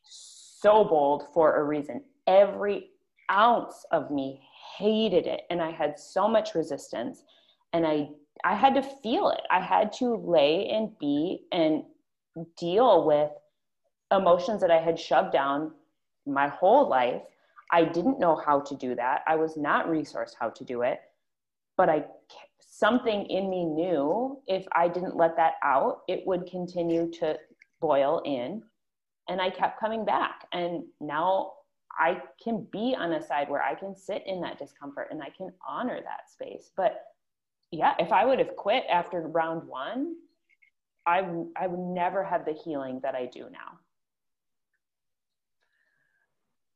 so 0.04 0.84
bold 0.84 1.26
for 1.34 1.58
a 1.58 1.64
reason. 1.64 2.04
Every 2.28 2.90
ounce 3.32 3.86
of 3.92 4.12
me 4.12 4.42
hated 4.78 5.28
it. 5.28 5.42
And 5.50 5.62
I 5.62 5.72
had 5.72 5.98
so 5.98 6.28
much 6.28 6.56
resistance 6.56 7.24
and 7.74 7.86
I, 7.86 8.10
I 8.44 8.56
had 8.56 8.76
to 8.76 8.82
feel 8.82 9.30
it. 9.30 9.42
I 9.50 9.62
had 9.62 9.94
to 9.94 10.16
lay 10.16 10.70
and 10.70 10.98
be 11.00 11.44
and 11.52 11.84
deal 12.58 13.06
with 13.06 13.32
emotions 14.12 14.62
that 14.62 14.72
I 14.72 14.80
had 14.80 15.00
shoved 15.00 15.32
down 15.32 15.72
my 16.26 16.48
whole 16.48 16.90
life. 16.90 17.22
I 17.72 17.86
didn't 17.86 18.20
know 18.20 18.36
how 18.36 18.60
to 18.62 18.76
do 18.76 18.96
that. 18.96 19.22
I 19.28 19.36
was 19.36 19.56
not 19.56 19.88
resourced 19.88 20.36
how 20.40 20.50
to 20.50 20.64
do 20.66 20.82
it, 20.82 21.00
but 21.78 21.90
I 21.90 22.06
something 22.60 23.26
in 23.28 23.50
me 23.50 23.64
knew 23.64 24.40
if 24.48 24.66
I 24.74 24.88
didn't 24.88 25.16
let 25.16 25.36
that 25.38 25.54
out, 25.64 26.02
it 26.08 26.26
would 26.26 26.48
continue 26.48 27.10
to 27.12 27.38
boil 27.82 28.22
in. 28.26 28.64
And 29.28 29.42
I 29.42 29.50
kept 29.50 29.80
coming 29.80 30.06
back. 30.06 30.48
And 30.54 30.84
now 31.02 31.54
I 32.00 32.22
can 32.42 32.66
be 32.72 32.96
on 32.98 33.14
a 33.14 33.22
side 33.22 33.50
where 33.50 33.62
I 33.62 33.76
can 33.76 33.96
sit 33.96 34.24
in 34.26 34.40
that 34.42 34.58
discomfort 34.58 35.08
and 35.12 35.22
I 35.22 35.30
can 35.38 35.52
honor 35.68 36.00
that 36.02 36.30
space. 36.32 36.72
But 36.78 37.02
yeah, 37.72 37.94
if 38.00 38.12
I 38.12 38.26
would 38.26 38.40
have 38.40 38.56
quit 38.56 38.84
after 38.90 39.22
round 39.22 39.68
one, 39.68 40.16
I, 41.06 41.26
I 41.58 41.68
would 41.68 41.80
never 41.80 42.24
have 42.24 42.46
the 42.46 42.54
healing 42.54 43.00
that 43.04 43.16
I 43.16 43.26
do 43.26 43.48
now. 43.52 43.80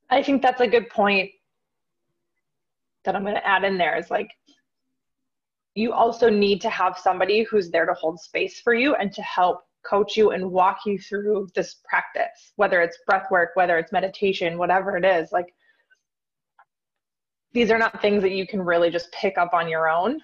I 0.09 0.21
think 0.23 0.41
that's 0.41 0.61
a 0.61 0.67
good 0.67 0.89
point 0.89 1.31
that 3.03 3.15
I'm 3.15 3.23
going 3.23 3.35
to 3.35 3.47
add 3.47 3.63
in 3.63 3.77
there 3.77 3.97
is 3.97 4.09
like, 4.09 4.29
you 5.75 5.91
also 5.91 6.29
need 6.29 6.61
to 6.61 6.69
have 6.69 6.97
somebody 6.97 7.43
who's 7.43 7.69
there 7.69 7.85
to 7.85 7.93
hold 7.93 8.19
space 8.19 8.59
for 8.59 8.73
you 8.73 8.95
and 8.95 9.11
to 9.13 9.21
help 9.21 9.65
coach 9.89 10.17
you 10.17 10.31
and 10.31 10.51
walk 10.51 10.79
you 10.85 10.97
through 10.97 11.49
this 11.55 11.77
practice, 11.87 12.53
whether 12.55 12.81
it's 12.81 12.97
breath 13.07 13.27
work, 13.31 13.51
whether 13.55 13.77
it's 13.77 13.91
meditation, 13.91 14.57
whatever 14.57 14.97
it 14.97 15.05
is. 15.05 15.31
Like, 15.31 15.53
these 17.53 17.71
are 17.71 17.77
not 17.77 18.01
things 18.01 18.21
that 18.23 18.31
you 18.31 18.45
can 18.45 18.61
really 18.61 18.89
just 18.89 19.11
pick 19.13 19.37
up 19.37 19.53
on 19.53 19.69
your 19.69 19.89
own 19.89 20.19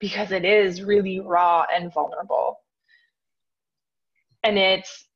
because 0.00 0.30
it 0.30 0.44
is 0.44 0.82
really 0.82 1.20
raw 1.20 1.64
and 1.74 1.92
vulnerable. 1.92 2.60
And 4.44 4.58
it's 4.58 5.06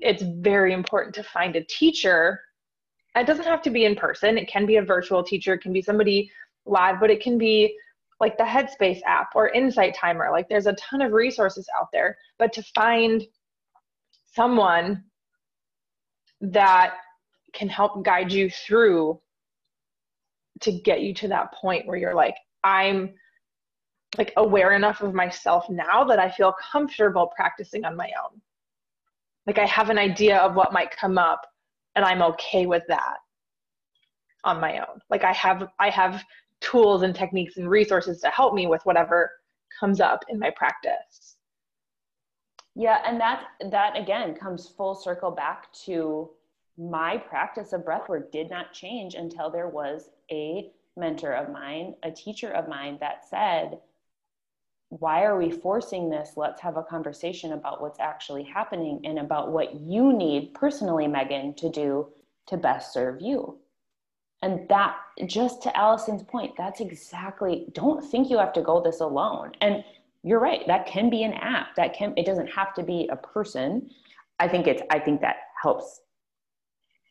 it's 0.00 0.22
very 0.22 0.72
important 0.72 1.14
to 1.16 1.22
find 1.22 1.56
a 1.56 1.64
teacher. 1.64 2.40
It 3.16 3.26
doesn't 3.26 3.44
have 3.44 3.62
to 3.62 3.70
be 3.70 3.84
in 3.84 3.96
person. 3.96 4.38
It 4.38 4.48
can 4.48 4.64
be 4.64 4.76
a 4.76 4.82
virtual 4.82 5.22
teacher, 5.22 5.54
it 5.54 5.62
can 5.62 5.72
be 5.72 5.82
somebody 5.82 6.30
live, 6.66 7.00
but 7.00 7.10
it 7.10 7.22
can 7.22 7.38
be 7.38 7.76
like 8.20 8.36
the 8.36 8.44
Headspace 8.44 9.00
app 9.06 9.30
or 9.34 9.48
Insight 9.50 9.94
Timer. 9.94 10.30
Like 10.32 10.48
there's 10.48 10.66
a 10.66 10.74
ton 10.74 11.02
of 11.02 11.12
resources 11.12 11.68
out 11.78 11.88
there, 11.92 12.16
but 12.38 12.52
to 12.54 12.62
find 12.74 13.22
someone 14.34 15.04
that 16.40 16.94
can 17.52 17.68
help 17.68 18.04
guide 18.04 18.32
you 18.32 18.50
through 18.50 19.20
to 20.60 20.72
get 20.72 21.02
you 21.02 21.14
to 21.14 21.28
that 21.28 21.52
point 21.52 21.86
where 21.86 21.96
you're 21.96 22.14
like, 22.14 22.34
I'm 22.64 23.14
like 24.16 24.32
aware 24.36 24.72
enough 24.72 25.00
of 25.02 25.14
myself 25.14 25.68
now 25.68 26.04
that 26.04 26.18
I 26.18 26.30
feel 26.30 26.54
comfortable 26.72 27.30
practicing 27.36 27.84
on 27.84 27.96
my 27.96 28.10
own. 28.22 28.40
Like 29.46 29.58
I 29.58 29.66
have 29.66 29.90
an 29.90 29.98
idea 29.98 30.38
of 30.38 30.54
what 30.54 30.72
might 30.72 30.90
come 30.90 31.18
up 31.18 31.46
and 31.94 32.04
I'm 32.04 32.22
okay 32.22 32.66
with 32.66 32.82
that 32.88 33.16
on 34.44 34.60
my 34.60 34.78
own. 34.78 35.00
Like 35.10 35.24
I 35.24 35.32
have 35.32 35.68
I 35.78 35.90
have 35.90 36.22
tools 36.60 37.02
and 37.02 37.14
techniques 37.14 37.56
and 37.56 37.68
resources 37.68 38.20
to 38.20 38.28
help 38.28 38.54
me 38.54 38.66
with 38.66 38.84
whatever 38.84 39.30
comes 39.78 40.00
up 40.00 40.24
in 40.28 40.38
my 40.38 40.50
practice. 40.50 41.36
Yeah, 42.74 43.02
and 43.04 43.20
that 43.20 43.44
that 43.70 43.98
again 43.98 44.34
comes 44.34 44.68
full 44.68 44.94
circle 44.94 45.30
back 45.30 45.72
to 45.84 46.30
my 46.78 47.16
practice 47.16 47.72
of 47.72 47.82
breathwork 47.82 48.30
did 48.30 48.50
not 48.50 48.72
change 48.72 49.14
until 49.14 49.50
there 49.50 49.68
was 49.68 50.10
a 50.30 50.70
mentor 50.96 51.32
of 51.32 51.50
mine, 51.50 51.94
a 52.04 52.10
teacher 52.10 52.52
of 52.52 52.68
mine 52.68 52.98
that 53.00 53.28
said, 53.28 53.80
why 54.90 55.24
are 55.24 55.36
we 55.36 55.50
forcing 55.50 56.08
this? 56.08 56.32
Let's 56.36 56.60
have 56.60 56.76
a 56.76 56.82
conversation 56.82 57.52
about 57.52 57.82
what's 57.82 58.00
actually 58.00 58.44
happening 58.44 59.00
and 59.04 59.18
about 59.18 59.50
what 59.50 59.74
you 59.74 60.12
need 60.12 60.54
personally, 60.54 61.06
Megan, 61.06 61.54
to 61.54 61.68
do 61.68 62.08
to 62.46 62.56
best 62.56 62.92
serve 62.92 63.20
you. 63.20 63.58
And 64.42 64.68
that, 64.68 64.96
just 65.26 65.62
to 65.62 65.76
Allison's 65.76 66.22
point, 66.22 66.52
that's 66.56 66.80
exactly, 66.80 67.66
don't 67.72 68.04
think 68.04 68.30
you 68.30 68.38
have 68.38 68.52
to 68.52 68.62
go 68.62 68.80
this 68.80 69.00
alone. 69.00 69.52
And 69.60 69.82
you're 70.22 70.38
right, 70.40 70.66
that 70.66 70.86
can 70.86 71.10
be 71.10 71.24
an 71.24 71.32
app. 71.34 71.74
That 71.76 71.92
can, 71.94 72.14
it 72.16 72.24
doesn't 72.24 72.48
have 72.48 72.72
to 72.74 72.82
be 72.82 73.08
a 73.10 73.16
person. 73.16 73.90
I 74.38 74.48
think 74.48 74.66
it's, 74.66 74.82
I 74.90 75.00
think 75.00 75.20
that 75.22 75.36
helps 75.60 76.02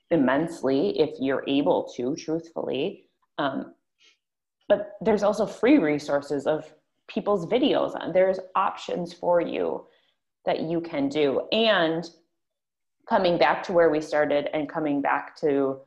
immensely 0.10 0.98
if 1.00 1.20
you're 1.20 1.44
able 1.48 1.92
to, 1.98 2.16
truthfully. 2.16 3.08
Um, 3.38 3.74
but 4.70 4.94
there's 5.02 5.24
also 5.24 5.46
free 5.46 5.80
resources 5.80 6.48
of 6.48 6.74
people's 7.08 7.46
videos. 7.46 8.13
There's 8.13 8.40
options 8.56 9.13
for 9.13 9.42
you 9.42 9.86
that 10.46 10.62
you 10.62 10.80
can 10.80 11.10
do. 11.10 11.42
And 11.52 12.10
coming 13.08 13.38
back 13.38 13.63
to 13.63 13.74
where 13.74 13.90
we 13.90 14.02
started 14.02 14.50
and 14.54 14.70
coming 14.70 15.02
back 15.02 15.36
to 15.38 15.80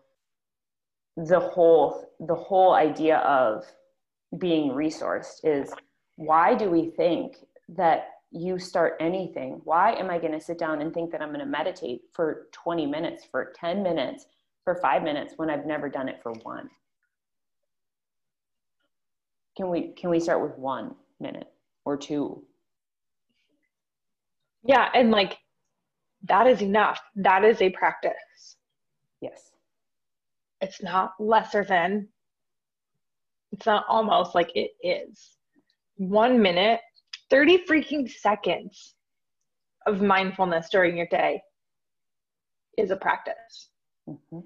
the 1.27 1.41
whole 1.41 2.11
the 2.21 2.35
whole 2.35 2.73
idea 2.73 3.19
of 3.19 3.65
being 4.39 4.71
resourced 4.71 5.41
is 5.45 5.73
why 6.17 6.55
do 6.55 6.71
we 6.71 6.91
think 6.91 7.37
that 7.69 8.09
you 8.31 8.59
start 8.59 8.97
anything? 9.01 9.61
Why 9.65 9.93
am 9.95 10.09
i 10.09 10.19
going 10.19 10.33
to 10.33 10.41
sit 10.41 10.59
down 10.59 10.81
and 10.81 10.95
think 10.95 11.11
that 11.11 11.21
i'm 11.21 11.29
going 11.29 11.41
to 11.41 11.47
meditate 11.47 12.03
for 12.13 12.47
20 12.53 12.87
minutes 12.87 13.25
for 13.31 13.53
10 13.57 13.83
minutes 13.83 14.27
for 14.65 14.77
5 14.77 15.03
minutes 15.03 15.35
when 15.37 15.51
i've 15.51 15.67
never 15.67 15.89
done 15.89 16.09
it 16.09 16.21
for 16.23 16.33
one? 16.43 16.71
Can 19.57 19.69
we 19.69 19.93
can 19.93 20.11
we 20.11 20.21
start 20.21 20.43
with 20.43 20.57
one 20.57 20.95
minute 21.19 21.49
or 21.85 21.97
two? 21.99 22.43
Yeah 24.65 24.89
and 24.95 25.11
like 25.11 25.39
that 26.25 26.47
is 26.47 26.61
enough. 26.61 27.01
That 27.17 27.45
is 27.45 27.61
a 27.63 27.71
practice. 27.71 28.57
Yes 29.21 29.50
it's 30.61 30.83
not 30.83 31.13
lesser 31.19 31.65
than 31.65 32.09
it's 33.53 33.67
not 33.67 33.85
almost 33.89 34.35
like 34.35 34.51
it 34.55 34.71
is. 34.83 35.37
One 35.97 36.41
minute 36.41 36.81
30 37.31 37.65
freaking 37.67 38.11
seconds 38.11 38.95
of 39.87 40.03
mindfulness 40.03 40.69
during 40.71 40.97
your 40.97 41.07
day 41.07 41.41
is 42.79 42.91
a 42.91 42.97
practice. 42.97 43.71
Mm-hmm. 44.09 44.41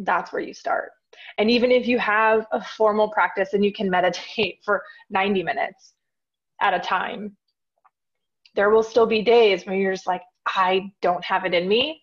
that's 0.00 0.32
where 0.32 0.42
you 0.42 0.54
start. 0.54 0.90
And 1.38 1.50
even 1.50 1.72
if 1.72 1.88
you 1.88 1.98
have 1.98 2.46
a 2.52 2.62
formal 2.62 3.08
practice 3.08 3.52
and 3.52 3.64
you 3.64 3.72
can 3.72 3.90
meditate 3.90 4.58
for 4.64 4.82
90 5.10 5.42
minutes 5.42 5.94
at 6.60 6.74
a 6.74 6.78
time 6.78 7.36
there 8.54 8.70
will 8.70 8.84
still 8.84 9.06
be 9.06 9.22
days 9.22 9.66
where 9.66 9.74
you're 9.74 9.92
just 9.92 10.06
like 10.06 10.22
i 10.46 10.88
don't 11.02 11.24
have 11.24 11.44
it 11.44 11.54
in 11.54 11.66
me. 11.66 12.00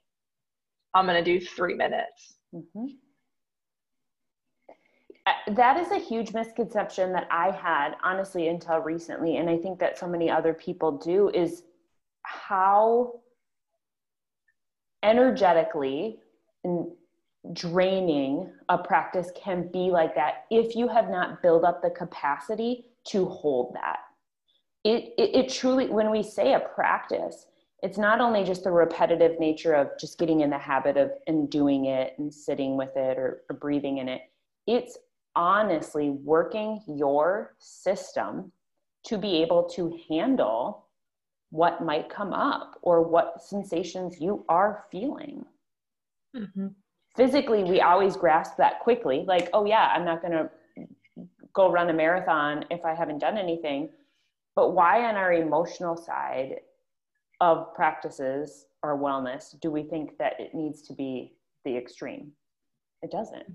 I'm 0.94 1.06
going 1.06 1.24
to 1.24 1.40
do 1.40 1.44
three 1.46 1.74
minutes 1.74 2.36
Mm-hmm. 2.54 2.86
That 5.54 5.78
is 5.78 5.92
a 5.92 6.00
huge 6.00 6.34
misconception 6.34 7.14
that 7.14 7.28
I 7.32 7.52
had, 7.52 7.96
honestly, 8.04 8.48
until 8.48 8.80
recently. 8.80 9.38
And 9.38 9.50
I 9.50 9.58
think 9.58 9.80
that 9.80 9.98
so 9.98 10.08
many 10.08 10.30
other 10.30 10.54
people 10.54 10.98
do 10.98 11.30
is 11.30 11.64
how 12.24 13.22
energetically 15.04 16.20
draining 17.54 18.52
a 18.70 18.78
practice 18.78 19.32
can 19.36 19.68
be 19.72 19.90
like 19.90 20.14
that 20.16 20.46
if 20.52 20.76
you 20.76 20.88
have 20.88 21.10
not 21.10 21.42
built 21.42 21.64
up 21.64 21.82
the 21.82 21.90
capacity 21.90 22.86
to 23.06 23.26
hold 23.26 23.74
that. 23.74 24.00
It, 24.84 25.14
it, 25.18 25.36
it 25.36 25.50
truly, 25.50 25.88
when 25.88 26.12
we 26.12 26.24
say 26.24 26.54
a 26.54 26.60
practice, 26.60 27.46
it's 27.82 27.98
not 27.98 28.22
only 28.22 28.44
just 28.44 28.64
the 28.64 28.72
repetitive 28.72 29.40
nature 29.40 29.74
of 29.74 29.90
just 30.00 30.20
getting 30.20 30.42
in 30.42 30.50
the 30.50 30.58
habit 30.58 30.98
of 30.98 31.12
and 31.28 31.50
doing 31.50 31.86
it 31.86 32.14
and 32.20 32.34
sitting 32.34 32.78
with 32.78 32.96
it 32.96 33.18
or, 33.18 33.42
or 33.50 33.56
breathing 33.56 33.98
in 33.98 34.08
it 34.08 34.22
it's 34.68 34.98
honestly 35.36 36.10
working 36.10 36.82
your 36.88 37.56
system 37.58 38.52
to 39.04 39.18
be 39.18 39.42
able 39.42 39.64
to 39.64 39.98
handle 40.10 40.86
what 41.50 41.84
might 41.84 42.10
come 42.10 42.34
up 42.34 42.78
or 42.82 43.02
what 43.02 43.42
sensations 43.42 44.20
you 44.20 44.46
are 44.48 44.86
feeling 44.92 45.46
mm-hmm. 46.36 46.68
physically 47.16 47.64
we 47.64 47.82
always 47.82 48.16
grasp 48.16 48.58
that 48.58 48.80
quickly 48.80 49.24
like 49.28 49.50
oh 49.54 49.66
yeah 49.66 49.92
i'm 49.96 50.06
not 50.06 50.22
going 50.22 50.34
to 50.34 50.50
go 51.54 51.72
run 51.72 51.90
a 51.90 51.94
marathon 51.94 52.66
if 52.70 52.86
I 52.86 52.94
haven't 52.94 53.20
done 53.20 53.38
anything. 53.38 53.90
But 54.56 54.74
why 54.74 55.06
on 55.06 55.16
our 55.16 55.34
emotional 55.34 55.96
side 55.96 56.56
of 57.42 57.74
practices 57.74 58.68
or 58.84 58.98
wellness 58.98 59.60
do 59.60 59.70
we 59.72 59.84
think 59.84 60.18
that 60.20 60.40
it 60.40 60.54
needs 60.54 60.82
to 60.84 60.94
be 60.94 61.34
the 61.66 61.76
extreme? 61.76 62.32
It 63.02 63.12
doesn't. 63.12 63.46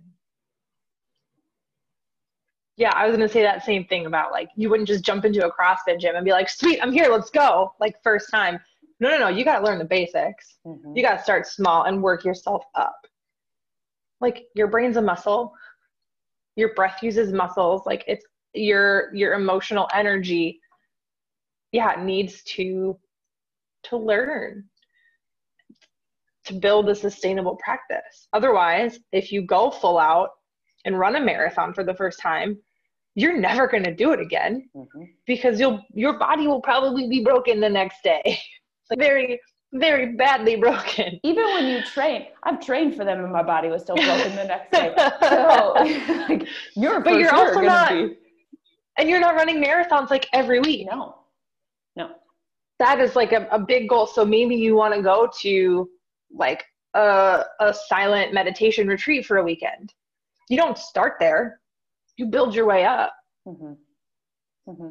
Yeah, 2.77 2.91
I 2.95 3.07
was 3.07 3.17
gonna 3.17 3.29
say 3.29 3.43
that 3.43 3.65
same 3.65 3.87
thing 3.87 4.05
about 4.05 4.33
like 4.33 4.51
you 4.57 4.69
wouldn't 4.69 4.89
just 4.89 5.05
jump 5.05 5.25
into 5.25 5.47
a 5.47 5.51
CrossFit 5.51 5.99
gym 5.99 6.17
and 6.17 6.25
be 6.25 6.33
like, 6.33 6.51
"Sweet, 6.51 6.81
I'm 6.83 6.93
here, 6.93 7.09
let's 7.09 7.31
go!" 7.31 7.73
Like 7.81 8.03
first 8.03 8.31
time. 8.31 8.61
No, 8.99 9.11
no, 9.11 9.19
no. 9.19 9.29
You 9.29 9.45
got 9.45 9.59
to 9.59 9.65
learn 9.65 9.79
the 9.79 9.85
basics. 9.85 10.57
Mm-hmm. 10.67 10.97
You 10.97 11.03
got 11.03 11.19
to 11.19 11.23
start 11.23 11.47
small 11.47 11.85
and 11.85 12.03
work 12.03 12.25
yourself 12.25 12.65
up. 12.75 12.99
Like 14.21 14.47
your 14.55 14.69
brain's 14.69 14.97
a 14.97 15.03
muscle. 15.03 15.55
Your 16.57 16.75
breath 16.75 17.03
uses 17.03 17.33
muscles. 17.33 17.87
Like 17.87 18.05
it's 18.07 18.25
your 18.55 19.15
your 19.15 19.35
emotional 19.35 19.89
energy. 19.95 20.61
Yeah, 21.73 22.01
it 22.01 22.05
needs 22.05 22.43
to 22.45 22.99
to 23.91 23.97
learn 23.97 24.65
to 26.47 26.55
build 26.55 26.89
a 26.89 26.95
sustainable 26.95 27.57
practice. 27.57 28.29
Otherwise, 28.33 28.99
if 29.13 29.33
you 29.33 29.43
go 29.43 29.71
full 29.71 29.99
out 29.99 30.31
and 30.85 30.99
run 30.99 31.17
a 31.17 31.21
marathon 31.21 31.75
for 31.75 31.85
the 31.85 31.95
first 31.95 32.21
time, 32.21 32.57
you're 33.15 33.37
never 33.37 33.67
going 33.67 33.83
to 33.83 33.95
do 33.95 34.13
it 34.13 34.21
again 34.21 34.69
mm-hmm. 34.77 35.03
because 35.27 35.59
you'll 35.59 35.83
your 35.93 36.19
body 36.19 36.47
will 36.47 36.61
probably 36.61 37.09
be 37.09 37.25
broken 37.25 37.61
the 37.61 37.69
next 37.69 38.03
day. 38.05 38.39
like 38.91 38.99
very 38.99 39.41
very 39.73 40.13
badly 40.13 40.57
broken. 40.57 41.19
Even 41.23 41.45
when 41.45 41.67
you 41.67 41.83
train, 41.83 42.27
I've 42.45 42.65
trained 42.65 42.95
for 42.95 43.05
them 43.05 43.23
and 43.23 43.33
my 43.33 43.43
body 43.43 43.69
was 43.69 43.83
still 43.83 43.97
broken 43.97 44.37
the 44.37 44.45
next 44.45 44.71
day. 44.71 44.95
So 45.21 45.75
like, 46.29 46.47
you're 46.75 47.01
but 47.01 47.19
you're 47.19 47.31
sure 47.31 47.49
also 47.49 47.61
not, 47.61 47.91
be... 47.91 48.17
and 48.99 49.09
you're 49.09 49.21
not 49.21 49.35
running 49.35 49.63
marathons 49.63 50.11
like 50.11 50.29
every 50.33 50.61
week. 50.61 50.87
No, 50.89 50.97
no. 50.97 51.15
That 52.79 53.01
is 53.01 53.17
like 53.17 53.33
a, 53.33 53.49
a 53.51 53.59
big 53.59 53.89
goal. 53.89 54.07
So 54.07 54.25
maybe 54.25 54.55
you 54.55 54.75
want 54.75 54.95
to 54.95 55.03
go 55.03 55.31
to 55.41 55.89
like 56.31 56.65
a, 56.95 57.45
a 57.61 57.75
silent 57.75 58.33
meditation 58.35 58.87
retreat 58.89 59.27
for 59.27 59.39
a 59.39 59.43
weekend. 59.45 59.93
You 60.49 60.57
don't 60.57 60.79
start 60.79 61.15
there. 61.19 61.61
You 62.17 62.27
build 62.27 62.55
your 62.55 62.67
way 62.67 62.85
up. 62.85 63.13
Mm-hmm. 63.47 63.73
Mm-hmm. 64.71 64.91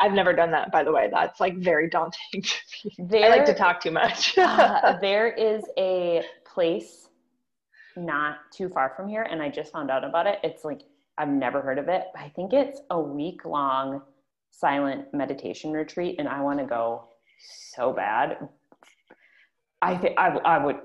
I've 0.00 0.12
never 0.12 0.32
done 0.32 0.50
that, 0.50 0.72
by 0.72 0.82
the 0.82 0.92
way. 0.92 1.08
That's 1.12 1.38
like 1.38 1.56
very 1.58 1.88
daunting 1.88 2.44
there, 2.98 3.24
I 3.24 3.28
like 3.28 3.44
to 3.44 3.54
talk 3.54 3.80
too 3.80 3.92
much. 3.92 4.36
uh, 4.36 4.98
there 5.00 5.28
is 5.28 5.62
a 5.78 6.22
place 6.44 7.08
not 7.96 8.38
too 8.52 8.68
far 8.68 8.92
from 8.96 9.08
here, 9.08 9.22
and 9.22 9.40
I 9.42 9.48
just 9.48 9.70
found 9.70 9.90
out 9.90 10.02
about 10.02 10.26
it. 10.26 10.38
It's 10.42 10.64
like 10.64 10.80
I've 11.18 11.28
never 11.28 11.60
heard 11.60 11.78
of 11.78 11.88
it. 11.88 12.06
I 12.16 12.30
think 12.30 12.52
it's 12.52 12.80
a 12.90 12.98
week 12.98 13.44
long 13.44 14.02
silent 14.50 15.12
meditation 15.12 15.72
retreat, 15.72 16.16
and 16.18 16.28
I 16.28 16.40
want 16.40 16.58
to 16.58 16.64
go 16.64 17.04
so 17.74 17.92
bad. 17.92 18.48
I 19.80 19.96
think 19.96 20.18
I, 20.18 20.28
I 20.28 20.64
would. 20.64 20.76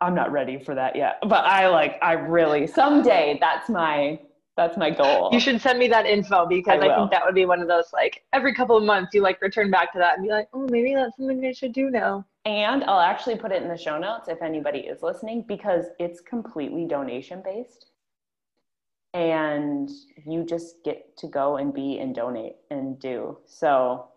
I'm 0.00 0.14
not 0.14 0.32
ready 0.32 0.58
for 0.62 0.74
that 0.74 0.96
yet, 0.96 1.18
but 1.22 1.44
I 1.44 1.68
like. 1.68 1.98
I 2.02 2.12
really 2.12 2.66
someday. 2.66 3.38
That's 3.40 3.68
my 3.70 4.18
that's 4.56 4.76
my 4.76 4.90
goal. 4.90 5.30
You 5.32 5.40
should 5.40 5.60
send 5.60 5.78
me 5.78 5.88
that 5.88 6.04
info 6.04 6.46
because 6.46 6.82
I, 6.82 6.88
I, 6.88 6.96
think 6.96 7.10
that 7.10 7.24
would 7.24 7.34
be 7.34 7.46
one 7.46 7.60
of 7.60 7.68
those 7.68 7.86
like 7.92 8.22
every 8.32 8.54
couple 8.54 8.76
of 8.76 8.84
months 8.84 9.14
you 9.14 9.22
like 9.22 9.40
return 9.40 9.70
back 9.70 9.92
to 9.92 9.98
that 9.98 10.18
and 10.18 10.26
be 10.26 10.30
like, 10.30 10.48
oh, 10.52 10.68
maybe 10.70 10.94
that's 10.94 11.16
something 11.16 11.44
I 11.44 11.52
should 11.52 11.72
do 11.72 11.90
now. 11.90 12.26
And 12.44 12.84
I'll 12.84 13.00
actually 13.00 13.36
put 13.36 13.52
it 13.52 13.62
in 13.62 13.68
the 13.68 13.78
show 13.78 13.98
notes 13.98 14.28
if 14.28 14.42
anybody 14.42 14.80
is 14.80 15.02
listening 15.02 15.44
because 15.48 15.86
it's 15.98 16.20
completely 16.20 16.86
donation 16.86 17.40
based. 17.42 17.86
And 19.14 19.90
you 20.26 20.44
just 20.44 20.84
get 20.84 21.16
to 21.18 21.28
go 21.28 21.56
and 21.56 21.72
be 21.72 21.98
and 21.98 22.14
donate 22.14 22.56
and 22.70 22.98
do. 22.98 23.38
So 23.46 24.08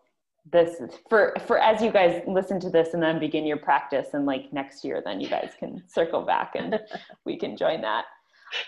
this 0.51 0.79
for 1.09 1.33
for 1.47 1.57
as 1.57 1.81
you 1.81 1.91
guys 1.91 2.21
listen 2.27 2.59
to 2.59 2.69
this 2.69 2.93
and 2.93 3.01
then 3.01 3.19
begin 3.19 3.45
your 3.45 3.57
practice 3.57 4.09
and 4.13 4.27
like 4.27 4.53
next 4.53 4.85
year 4.85 5.01
then 5.03 5.19
you 5.19 5.27
guys 5.27 5.51
can 5.57 5.81
circle 5.87 6.21
back 6.21 6.51
and 6.55 6.79
we 7.25 7.35
can 7.35 7.57
join 7.57 7.81
that 7.81 8.05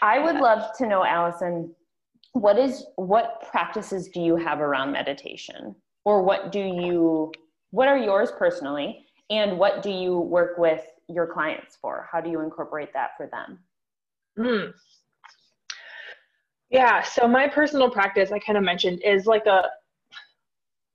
I 0.02 0.20
would 0.20 0.38
love 0.38 0.76
to 0.78 0.88
know, 0.88 1.04
Allison, 1.04 1.74
what 2.34 2.58
is 2.58 2.86
what 2.96 3.44
practices 3.50 4.10
do 4.10 4.22
you 4.22 4.36
have 4.36 4.60
around 4.60 4.92
meditation, 4.92 5.76
or 6.06 6.22
what 6.24 6.52
do 6.52 6.60
you 6.60 7.32
what 7.72 7.88
are 7.88 7.98
yours 7.98 8.32
personally, 8.38 9.06
and 9.30 9.58
what 9.58 9.84
do 9.84 9.90
you 9.90 10.20
work 10.20 10.58
with 10.58 10.84
your 11.08 11.28
clients 11.28 11.78
for? 11.82 12.08
How 12.12 12.22
do 12.22 12.30
you 12.30 12.42
incorporate 12.42 12.94
that 12.94 13.12
for 13.18 13.28
them? 13.28 13.60
Mm. 14.38 14.74
Yeah, 16.70 17.02
so 17.02 17.28
my 17.28 17.48
personal 17.48 17.90
practice, 17.90 18.32
I 18.32 18.40
kind 18.40 18.58
of 18.58 18.64
mentioned, 18.64 19.02
is 19.04 19.26
like 19.26 19.46
a 19.46 19.64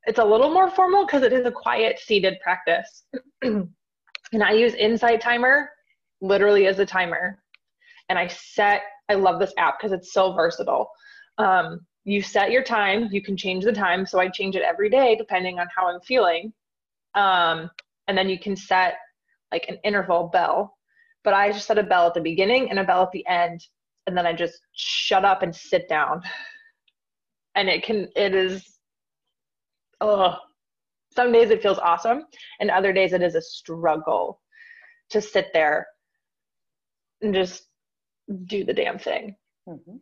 it's 0.07 0.19
a 0.19 0.25
little 0.25 0.51
more 0.51 0.71
formal 0.71 1.07
because 1.07 1.23
it 1.23 1.33
is 1.33 1.47
a 1.47 1.51
quiet 1.51 1.99
seated 1.99 2.39
practice. 2.43 3.05
and 3.43 3.69
I 4.43 4.53
use 4.53 4.75
Insight 4.75 5.21
Timer 5.21 5.71
literally 6.21 6.67
as 6.67 6.79
a 6.79 6.87
timer 6.87 7.43
and 8.09 8.19
I 8.19 8.27
set, 8.27 8.83
I 9.09 9.15
love 9.15 9.39
this 9.39 9.53
app 9.59 9.79
because 9.79 9.93
it's 9.93 10.13
so 10.13 10.33
versatile. 10.33 10.91
Um, 11.39 11.81
you 12.05 12.23
set 12.23 12.51
your 12.51 12.63
time, 12.63 13.09
you 13.11 13.23
can 13.23 13.37
change 13.37 13.65
the 13.65 13.73
time. 13.73 14.07
So 14.07 14.19
I 14.19 14.29
change 14.29 14.57
it 14.57 14.63
every 14.63 14.91
day 14.91 15.17
depending 15.17 15.59
on 15.59 15.67
how 15.75 15.89
I'm 15.89 16.01
feeling. 16.01 16.53
Um, 17.15 17.71
and 18.09 18.17
then 18.17 18.29
you 18.29 18.39
can 18.39 18.57
set 18.57 18.97
like 19.53 19.67
an 19.69 19.79
interval 19.85 20.29
bell. 20.33 20.77
But 21.25 21.35
I 21.35 21.53
just 21.53 21.67
set 21.67 21.79
a 21.79 21.83
bell 21.83 22.07
at 22.07 22.15
the 22.15 22.21
beginning 22.21 22.71
and 22.71 22.79
a 22.79 22.85
bell 22.85 23.03
at 23.03 23.13
the 23.13 23.27
end. 23.27 23.65
And 24.07 24.17
then 24.17 24.27
I 24.27 24.33
just 24.33 24.61
shut 24.73 25.25
up 25.25 25.43
and 25.43 25.55
sit 25.55 25.89
down. 25.89 26.23
And 27.55 27.69
it 27.69 27.85
can, 27.85 28.09
it 28.17 28.35
is, 28.35 28.72
oh, 30.03 30.37
some 31.15 31.33
days 31.33 31.51
it 31.51 31.63
feels 31.63 31.79
awesome. 31.79 32.25
And 32.61 32.71
other 32.71 32.93
days 32.93 33.13
it 33.13 33.23
is 33.23 33.35
a 33.35 33.43
struggle 33.43 34.41
to 35.11 35.21
sit 35.21 35.49
there 35.53 35.87
and 37.21 37.35
just 37.35 37.69
do 38.47 38.65
the 38.65 38.73
damn 38.73 38.99
thing. 38.99 39.37
Mm-hmm. 39.69 39.97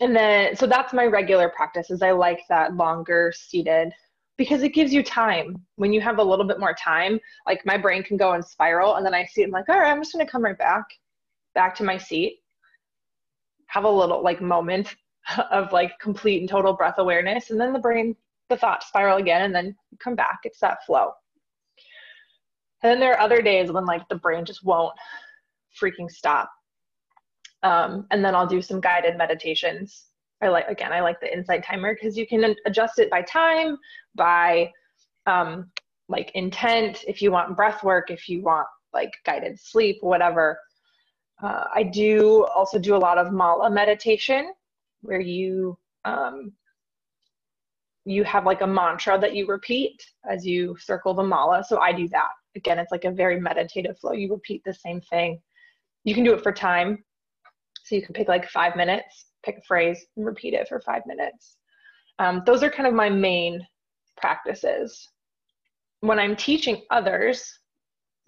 And 0.00 0.14
then, 0.14 0.56
so 0.56 0.66
that's 0.66 0.92
my 0.92 1.06
regular 1.06 1.48
practice 1.48 1.90
is 1.90 2.02
I 2.02 2.10
like 2.10 2.40
that 2.48 2.74
longer 2.74 3.32
seated 3.34 3.92
because 4.36 4.62
it 4.62 4.74
gives 4.74 4.92
you 4.92 5.02
time. 5.02 5.56
When 5.76 5.92
you 5.92 6.00
have 6.02 6.18
a 6.18 6.22
little 6.22 6.46
bit 6.46 6.60
more 6.60 6.74
time, 6.74 7.18
like 7.46 7.64
my 7.64 7.78
brain 7.78 8.02
can 8.02 8.16
go 8.16 8.32
and 8.32 8.44
spiral 8.44 8.96
and 8.96 9.06
then 9.06 9.14
I 9.14 9.24
see 9.24 9.42
it, 9.42 9.46
I'm 9.46 9.50
like, 9.52 9.68
all 9.68 9.78
right, 9.78 9.90
I'm 9.90 10.00
just 10.00 10.12
going 10.12 10.24
to 10.24 10.30
come 10.30 10.44
right 10.44 10.58
back, 10.58 10.84
back 11.54 11.74
to 11.76 11.84
my 11.84 11.96
seat, 11.96 12.40
have 13.68 13.84
a 13.84 13.90
little 13.90 14.22
like 14.22 14.40
moment 14.42 14.94
of 15.50 15.72
like 15.72 15.98
complete 15.98 16.40
and 16.40 16.48
total 16.48 16.74
breath 16.74 16.98
awareness. 16.98 17.50
And 17.50 17.60
then 17.60 17.72
the 17.72 17.78
brain, 17.78 18.14
the 18.48 18.56
thought 18.56 18.82
spiral 18.82 19.18
again 19.18 19.42
and 19.42 19.54
then 19.54 19.74
come 19.98 20.14
back. 20.14 20.40
It's 20.44 20.60
that 20.60 20.84
flow. 20.84 21.12
And 22.82 22.90
then 22.90 23.00
there 23.00 23.14
are 23.14 23.20
other 23.20 23.42
days 23.42 23.72
when 23.72 23.84
like 23.86 24.08
the 24.08 24.16
brain 24.16 24.44
just 24.44 24.64
won't 24.64 24.94
freaking 25.80 26.10
stop. 26.10 26.50
Um, 27.62 28.06
and 28.10 28.24
then 28.24 28.34
I'll 28.34 28.46
do 28.46 28.62
some 28.62 28.80
guided 28.80 29.16
meditations. 29.16 30.06
I 30.42 30.48
like, 30.48 30.68
again, 30.68 30.92
I 30.92 31.00
like 31.00 31.20
the 31.20 31.32
insight 31.32 31.64
timer 31.64 31.94
because 31.94 32.16
you 32.16 32.26
can 32.26 32.54
adjust 32.66 32.98
it 32.98 33.10
by 33.10 33.22
time, 33.22 33.76
by 34.14 34.70
um, 35.26 35.70
like 36.08 36.30
intent, 36.34 37.04
if 37.08 37.22
you 37.22 37.30
want 37.30 37.56
breath 37.56 37.82
work, 37.82 38.10
if 38.10 38.28
you 38.28 38.42
want 38.42 38.66
like 38.92 39.12
guided 39.24 39.58
sleep, 39.58 39.96
whatever. 40.00 40.58
Uh, 41.42 41.64
I 41.74 41.82
do 41.82 42.44
also 42.44 42.78
do 42.78 42.94
a 42.94 42.98
lot 42.98 43.18
of 43.18 43.32
mala 43.32 43.70
meditation 43.70 44.52
where 45.00 45.20
you 45.20 45.76
um, 46.04 46.52
you 48.06 48.22
have 48.22 48.46
like 48.46 48.60
a 48.60 48.66
mantra 48.66 49.18
that 49.18 49.34
you 49.34 49.46
repeat 49.46 50.00
as 50.30 50.46
you 50.46 50.76
circle 50.78 51.12
the 51.12 51.24
mala. 51.24 51.64
So 51.64 51.80
I 51.80 51.92
do 51.92 52.08
that. 52.10 52.28
Again, 52.54 52.78
it's 52.78 52.92
like 52.92 53.04
a 53.04 53.10
very 53.10 53.40
meditative 53.40 53.98
flow. 53.98 54.12
You 54.12 54.32
repeat 54.32 54.62
the 54.64 54.72
same 54.72 55.00
thing. 55.10 55.40
You 56.04 56.14
can 56.14 56.22
do 56.22 56.32
it 56.32 56.42
for 56.42 56.52
time. 56.52 57.04
So 57.82 57.96
you 57.96 58.02
can 58.02 58.14
pick 58.14 58.28
like 58.28 58.48
five 58.48 58.76
minutes, 58.76 59.26
pick 59.44 59.58
a 59.58 59.62
phrase, 59.62 60.06
and 60.16 60.24
repeat 60.24 60.54
it 60.54 60.68
for 60.68 60.80
five 60.80 61.02
minutes. 61.04 61.56
Um, 62.20 62.42
those 62.46 62.62
are 62.62 62.70
kind 62.70 62.86
of 62.86 62.94
my 62.94 63.10
main 63.10 63.66
practices. 64.16 65.08
When 66.00 66.20
I'm 66.20 66.36
teaching 66.36 66.82
others, 66.90 67.58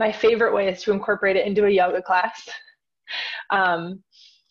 my 0.00 0.10
favorite 0.10 0.54
way 0.54 0.68
is 0.68 0.82
to 0.82 0.92
incorporate 0.92 1.36
it 1.36 1.46
into 1.46 1.66
a 1.66 1.70
yoga 1.70 2.02
class. 2.02 2.48
um, 3.50 4.02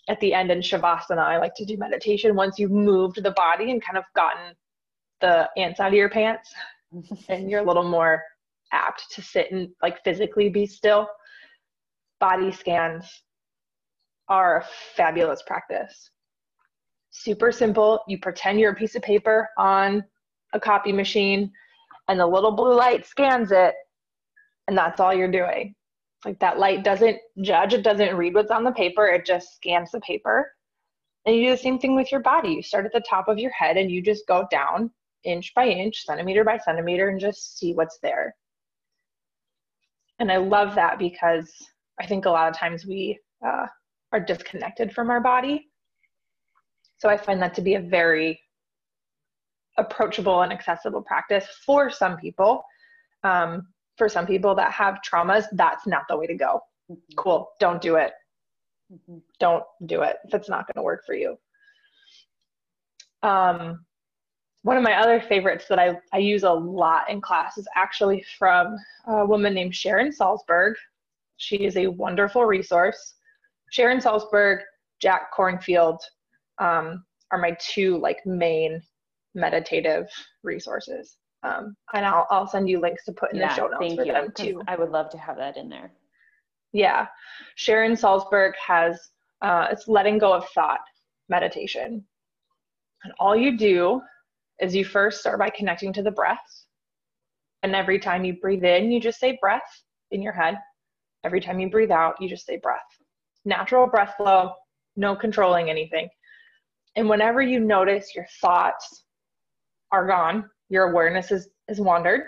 at 0.08 0.22
the 0.22 0.34
end 0.34 0.52
in 0.52 0.60
Shavasana, 0.60 1.20
I 1.20 1.38
like 1.38 1.54
to 1.56 1.66
do 1.66 1.78
meditation 1.78 2.34
once 2.34 2.58
you've 2.58 2.72
moved 2.72 3.22
the 3.22 3.32
body 3.32 3.72
and 3.72 3.84
kind 3.84 3.98
of 3.98 4.06
gotten 4.16 4.56
the 5.22 5.50
ants 5.58 5.80
out 5.80 5.90
of 5.90 5.94
your 5.94 6.10
pants 6.10 6.54
and 7.30 7.50
you're 7.50 7.62
a 7.62 7.68
little 7.68 7.88
more 7.88 8.24
apt 8.72 9.12
to 9.12 9.22
sit 9.22 9.52
and 9.52 9.70
like 9.82 10.04
physically 10.04 10.50
be 10.50 10.66
still. 10.66 11.08
Body 12.20 12.52
scans, 12.52 13.06
are 14.30 14.58
a 14.58 14.66
fabulous 14.96 15.42
practice. 15.46 16.12
Super 17.12 17.52
simple. 17.52 18.02
You 18.08 18.20
pretend 18.20 18.60
you're 18.60 18.72
a 18.72 18.76
piece 18.76 18.96
of 18.96 19.02
paper 19.02 19.50
on 19.58 20.04
a 20.54 20.60
copy 20.60 20.92
machine, 20.92 21.52
and 22.08 22.20
the 22.20 22.28
little 22.28 22.52
blue 22.52 22.74
light 22.74 23.06
scans 23.06 23.52
it, 23.52 23.74
and 24.68 24.78
that's 24.78 25.00
all 25.00 25.14
you're 25.14 25.32
doing. 25.32 25.76
Like 26.26 26.40
that 26.40 26.60
light 26.60 26.84
doesn't 26.84 27.18
judge, 27.42 27.74
it 27.74 27.84
doesn't 27.84 28.16
read 28.16 28.34
what's 28.34 28.52
on 28.52 28.64
the 28.64 28.72
paper, 28.72 29.08
it 29.08 29.26
just 29.26 29.56
scans 29.56 29.92
the 29.92 30.00
paper. 30.02 30.52
And 31.26 31.36
you 31.36 31.46
do 31.46 31.52
the 31.52 31.58
same 31.58 31.80
thing 31.80 31.96
with 31.96 32.12
your 32.12 32.22
body. 32.22 32.50
You 32.50 32.64
start 32.64 32.86
at 32.86 32.94
the 32.94 33.04
top 33.08 33.28
of 33.28 33.38
your 33.38 33.52
head 33.52 33.76
and 33.76 33.92
you 33.92 34.02
just 34.02 34.26
go 34.28 34.48
down 34.50 34.92
inch 35.24 35.54
by 35.56 35.68
inch, 35.68 36.06
centimeter 36.06 36.44
by 36.44 36.58
centimeter, 36.58 37.10
and 37.10 37.20
just 37.20 37.58
see 37.58 37.74
what's 37.74 38.00
there. 38.02 38.36
And 40.20 40.32
I 40.32 40.38
love 40.38 40.76
that 40.76 40.98
because 40.98 41.52
I 42.00 42.06
think 42.06 42.26
a 42.26 42.30
lot 42.30 42.50
of 42.50 42.58
times 42.58 42.86
we 42.86 43.20
uh, 43.46 43.68
are 44.12 44.20
disconnected 44.20 44.94
from 44.94 45.10
our 45.10 45.22
body. 45.22 45.68
So 46.98 47.10
I 47.10 47.18
find 47.18 47.42
that 47.42 47.54
to 47.56 47.62
be 47.62 47.76
a 47.76 47.80
very 47.80 48.40
approachable 49.78 50.42
and 50.42 50.52
accessible 50.52 51.02
practice 51.02 51.46
for 51.66 51.90
some 51.90 52.18
people. 52.18 52.64
Um, 53.24 53.68
for 53.98 54.08
some 54.08 54.28
people 54.28 54.54
that 54.56 54.72
have 54.72 55.00
traumas, 55.08 55.46
that's 55.54 55.88
not 55.88 56.04
the 56.08 56.18
way 56.18 56.28
to 56.28 56.36
go. 56.36 56.62
Mm-hmm. 56.92 57.16
Cool, 57.16 57.50
don't 57.60 57.82
do 57.82 57.96
it. 57.96 58.14
Mm-hmm. 58.94 59.18
Don't 59.40 59.64
do 59.86 60.04
it 60.04 60.18
if 60.26 60.34
it's 60.34 60.50
not 60.50 60.68
going 60.68 60.76
to 60.76 60.84
work 60.84 61.04
for 61.06 61.16
you. 61.16 61.36
Um, 63.24 63.86
one 64.68 64.76
of 64.76 64.84
my 64.84 65.00
other 65.00 65.22
favorites 65.22 65.64
that 65.70 65.80
I, 65.80 65.98
I 66.12 66.18
use 66.18 66.44
a 66.44 66.52
lot 66.52 67.10
in 67.10 67.22
class 67.22 67.58
is 67.58 67.66
actually 67.78 68.26
from 68.38 68.76
a 69.08 69.26
woman 69.26 69.54
named 69.54 69.74
Sharon 69.74 70.12
Salzberg. 70.12 70.74
She 71.38 71.64
is 71.64 71.78
a 71.78 71.88
wonderful 71.88 72.44
resource. 72.44 73.14
Sharon 73.72 74.00
Salzberg, 74.00 74.64
Jack 75.00 75.34
Kornfield 75.34 76.00
um, 76.60 77.06
are 77.32 77.38
my 77.38 77.56
two 77.62 77.98
like 78.00 78.18
main 78.26 78.82
meditative 79.36 80.10
resources. 80.44 81.16
Um, 81.44 81.78
and 81.94 82.06
I'll, 82.06 82.28
I'll 82.30 82.48
send 82.48 82.70
you 82.70 82.82
links 82.82 83.06
to 83.06 83.14
put 83.14 83.32
in 83.32 83.40
yeah, 83.40 83.48
the 83.48 83.56
show 83.56 83.68
notes 83.68 83.96
for 83.96 84.04
you, 84.04 84.12
them 84.12 84.34
too. 84.36 84.62
I 84.68 84.76
would 84.76 84.90
love 84.90 85.10
to 85.12 85.18
have 85.18 85.38
that 85.38 85.56
in 85.56 85.70
there. 85.70 85.94
Yeah. 86.74 87.08
Sharon 87.56 87.94
Salzberg 87.94 88.52
has, 88.56 89.00
uh, 89.42 89.68
it's 89.72 89.88
letting 89.88 90.18
go 90.18 90.34
of 90.34 90.46
thought 90.50 90.82
meditation. 91.30 92.04
And 93.06 93.14
all 93.18 93.34
you 93.34 93.58
do 93.58 94.02
is 94.60 94.76
you 94.76 94.86
first 94.86 95.20
start 95.20 95.40
by 95.40 95.50
connecting 95.50 95.94
to 95.94 96.02
the 96.02 96.12
breath. 96.12 96.66
And 97.64 97.76
every 97.76 98.00
time 98.00 98.24
you 98.24 98.34
breathe 98.40 98.64
in, 98.64 98.92
you 98.92 99.00
just 99.00 99.20
say 99.20 99.38
breath 99.42 99.84
in 100.12 100.22
your 100.22 100.34
head. 100.34 100.58
Every 101.24 101.42
time 101.42 101.60
you 101.60 101.70
breathe 101.70 101.92
out, 101.92 102.16
you 102.20 102.30
just 102.30 102.46
say 102.46 102.60
breath. 102.62 102.80
Natural 103.46 103.88
breath 103.88 104.16
flow, 104.18 104.52
no 104.96 105.16
controlling 105.16 105.70
anything. 105.70 106.10
And 106.96 107.10
whenever 107.10 107.42
you 107.42 107.60
notice 107.60 108.16
your 108.16 108.26
thoughts 108.42 109.04
are 109.92 110.08
gone, 110.08 110.50
your 110.70 110.92
awareness 110.92 111.32
is, 111.32 111.50
is 111.68 111.80
wandered, 111.80 112.22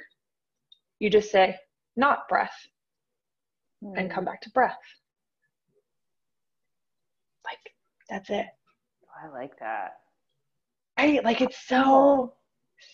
you 0.99 1.09
just 1.09 1.31
say, 1.31 1.57
not 1.95 2.27
breath, 2.29 2.53
mm. 3.83 3.93
and 3.97 4.11
come 4.11 4.25
back 4.25 4.41
to 4.41 4.49
breath. 4.51 4.77
Like, 7.45 7.59
that's 8.09 8.29
it. 8.29 8.45
I 9.21 9.27
like 9.29 9.57
that. 9.59 9.93
Right? 10.99 11.23
Like, 11.23 11.39
it's 11.39 11.65
so 11.65 12.33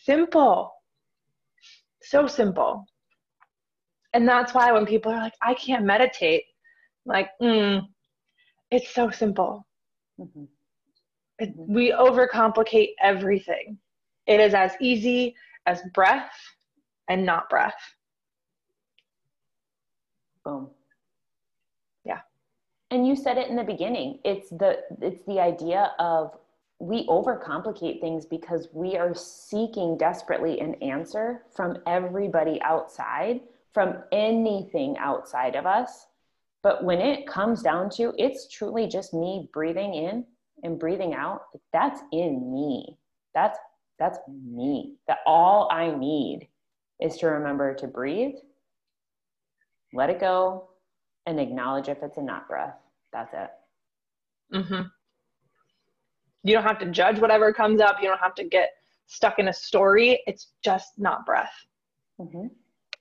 simple. 0.04 0.72
So 2.04 2.28
simple. 2.28 2.86
And 4.14 4.28
that's 4.28 4.54
why 4.54 4.72
when 4.72 4.86
people 4.86 5.12
are 5.12 5.22
like, 5.22 5.34
I 5.42 5.56
can't 5.56 5.86
meditate, 5.86 6.44
like, 7.06 7.30
mm, 7.42 7.82
it's 8.70 8.94
so 8.94 9.10
simple. 9.10 9.66
Mm-hmm. 10.20 10.44
It, 11.40 11.54
we 11.56 11.92
overcomplicate 11.92 12.90
everything. 13.02 13.80
It 14.28 14.40
is 14.40 14.54
as 14.54 14.74
easy 14.80 15.36
as 15.66 15.82
breath 15.94 16.32
and 17.10 17.26
not 17.26 17.50
breath. 17.50 17.82
Boom. 20.44 20.70
Yeah. 22.06 22.20
And 22.92 23.08
you 23.08 23.16
said 23.16 23.40
it 23.40 23.50
in 23.50 23.56
the 23.56 23.64
beginning. 23.64 24.20
It's 24.24 24.50
the 24.52 24.84
it's 25.02 25.26
the 25.26 25.40
idea 25.40 25.92
of 25.98 26.38
we 26.80 27.08
overcomplicate 27.08 28.02
things 28.02 28.26
because 28.26 28.68
we 28.74 28.98
are 28.98 29.16
seeking 29.16 29.98
desperately 29.98 30.60
an 30.60 30.76
answer 30.76 31.44
from 31.56 31.78
everybody 31.88 32.62
outside, 32.62 33.42
from 33.74 34.04
anything 34.12 34.98
outside 34.98 35.56
of 35.56 35.66
us. 35.66 36.08
But 36.64 36.84
when 36.84 37.00
it 37.00 37.28
comes 37.28 37.62
down 37.62 37.90
to 37.92 38.14
it's 38.18 38.48
truly 38.48 38.88
just 38.88 39.14
me 39.14 39.50
breathing 39.54 39.94
in 39.94 40.26
and 40.64 40.80
breathing 40.80 41.14
out, 41.14 41.44
that's 41.72 42.02
in 42.12 42.52
me. 42.52 42.98
That's 43.34 43.58
that's 44.00 44.20
me. 44.28 44.96
That 45.08 45.20
all 45.26 45.70
I 45.72 45.92
need 45.96 46.50
is 47.00 47.18
to 47.18 47.28
remember 47.28 47.74
to 47.76 47.88
breathe, 47.88 48.36
let 49.94 50.10
it 50.10 50.20
go, 50.20 50.70
and 51.26 51.40
acknowledge 51.40 51.88
if 51.88 52.04
it's 52.04 52.18
a 52.18 52.22
not 52.22 52.48
breath. 52.50 52.76
That's 53.14 53.34
it. 53.34 53.50
Mm-hmm. 54.54 54.82
You 56.46 56.54
don't 56.54 56.64
have 56.64 56.78
to 56.80 56.86
judge 56.92 57.18
whatever 57.18 57.52
comes 57.52 57.82
up. 57.82 57.98
You 58.02 58.08
don't 58.08 58.20
have 58.20 58.36
to 58.36 58.44
get 58.44 58.74
stuck 59.08 59.40
in 59.40 59.48
a 59.48 59.54
story. 59.54 60.22
It's 60.28 60.50
just 60.64 60.94
not 61.00 61.26
breath. 61.26 61.52
Mm-hmm. 62.22 62.48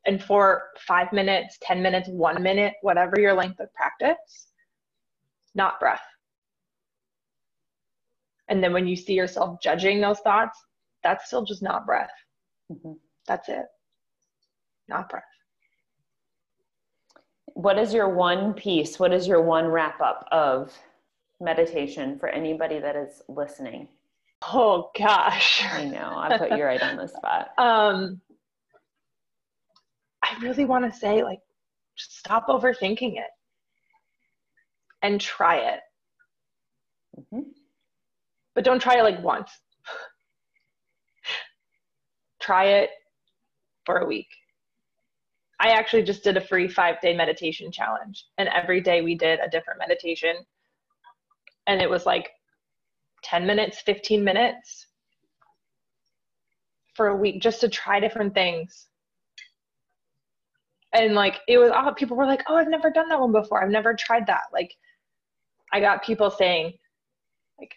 And 0.06 0.24
for 0.24 0.70
five 0.86 1.12
minutes, 1.12 1.58
10 1.60 1.82
minutes, 1.82 2.08
one 2.08 2.42
minute, 2.42 2.72
whatever 2.80 3.20
your 3.20 3.34
length 3.34 3.60
of 3.60 3.72
practice, 3.74 4.46
not 5.54 5.78
breath. 5.78 6.00
And 8.48 8.64
then 8.64 8.72
when 8.72 8.86
you 8.86 8.96
see 8.96 9.12
yourself 9.12 9.60
judging 9.62 10.00
those 10.00 10.20
thoughts, 10.20 10.58
that's 11.02 11.26
still 11.26 11.44
just 11.44 11.62
not 11.62 11.84
breath. 11.84 12.10
Mm-hmm. 12.72 12.92
That's 13.28 13.50
it. 13.50 13.66
Not 14.88 15.10
breath. 15.10 15.22
What 17.52 17.78
is 17.78 17.92
your 17.92 18.08
one 18.08 18.54
piece? 18.54 18.98
What 18.98 19.12
is 19.12 19.28
your 19.28 19.42
one 19.42 19.66
wrap 19.66 20.00
up 20.00 20.26
of 20.32 20.72
meditation 21.44 22.18
for 22.18 22.28
anybody 22.28 22.80
that 22.80 22.96
is 22.96 23.22
listening? 23.28 23.88
Oh 24.42 24.90
gosh. 24.98 25.64
I 25.64 25.84
know. 25.84 26.12
I 26.16 26.38
put 26.38 26.50
you 26.50 26.64
right 26.64 26.82
on 26.82 26.96
the 26.96 27.08
spot. 27.08 27.48
Um 27.58 28.20
I 30.22 30.38
really 30.40 30.64
want 30.64 30.90
to 30.90 30.98
say 30.98 31.22
like 31.22 31.40
stop 31.96 32.48
overthinking 32.48 33.18
it 33.18 33.30
and 35.02 35.20
try 35.20 35.56
it. 35.56 35.80
Mm-hmm. 37.18 37.50
But 38.54 38.64
don't 38.64 38.80
try 38.80 38.98
it 38.98 39.02
like 39.02 39.22
once 39.22 39.50
try 42.40 42.66
it 42.66 42.90
for 43.84 43.98
a 43.98 44.06
week. 44.06 44.28
I 45.60 45.70
actually 45.70 46.02
just 46.02 46.24
did 46.24 46.36
a 46.36 46.40
free 46.40 46.68
five 46.68 47.00
day 47.00 47.14
meditation 47.14 47.70
challenge, 47.70 48.24
and 48.38 48.48
every 48.48 48.80
day 48.80 49.02
we 49.02 49.14
did 49.14 49.40
a 49.40 49.48
different 49.48 49.78
meditation. 49.78 50.36
And 51.66 51.80
it 51.80 51.88
was 51.88 52.06
like 52.06 52.30
10 53.22 53.46
minutes, 53.46 53.80
15 53.82 54.22
minutes 54.22 54.86
for 56.94 57.08
a 57.08 57.16
week 57.16 57.40
just 57.40 57.60
to 57.62 57.68
try 57.68 58.00
different 58.00 58.34
things. 58.34 58.88
And 60.92 61.14
like, 61.14 61.40
it 61.48 61.58
was 61.58 61.70
all 61.70 61.92
people 61.92 62.16
were 62.16 62.26
like, 62.26 62.44
oh, 62.48 62.56
I've 62.56 62.68
never 62.68 62.90
done 62.90 63.08
that 63.08 63.20
one 63.20 63.32
before. 63.32 63.62
I've 63.62 63.70
never 63.70 63.94
tried 63.94 64.26
that. 64.28 64.42
Like, 64.52 64.72
I 65.72 65.80
got 65.80 66.04
people 66.04 66.30
saying, 66.30 66.74
like, 67.58 67.72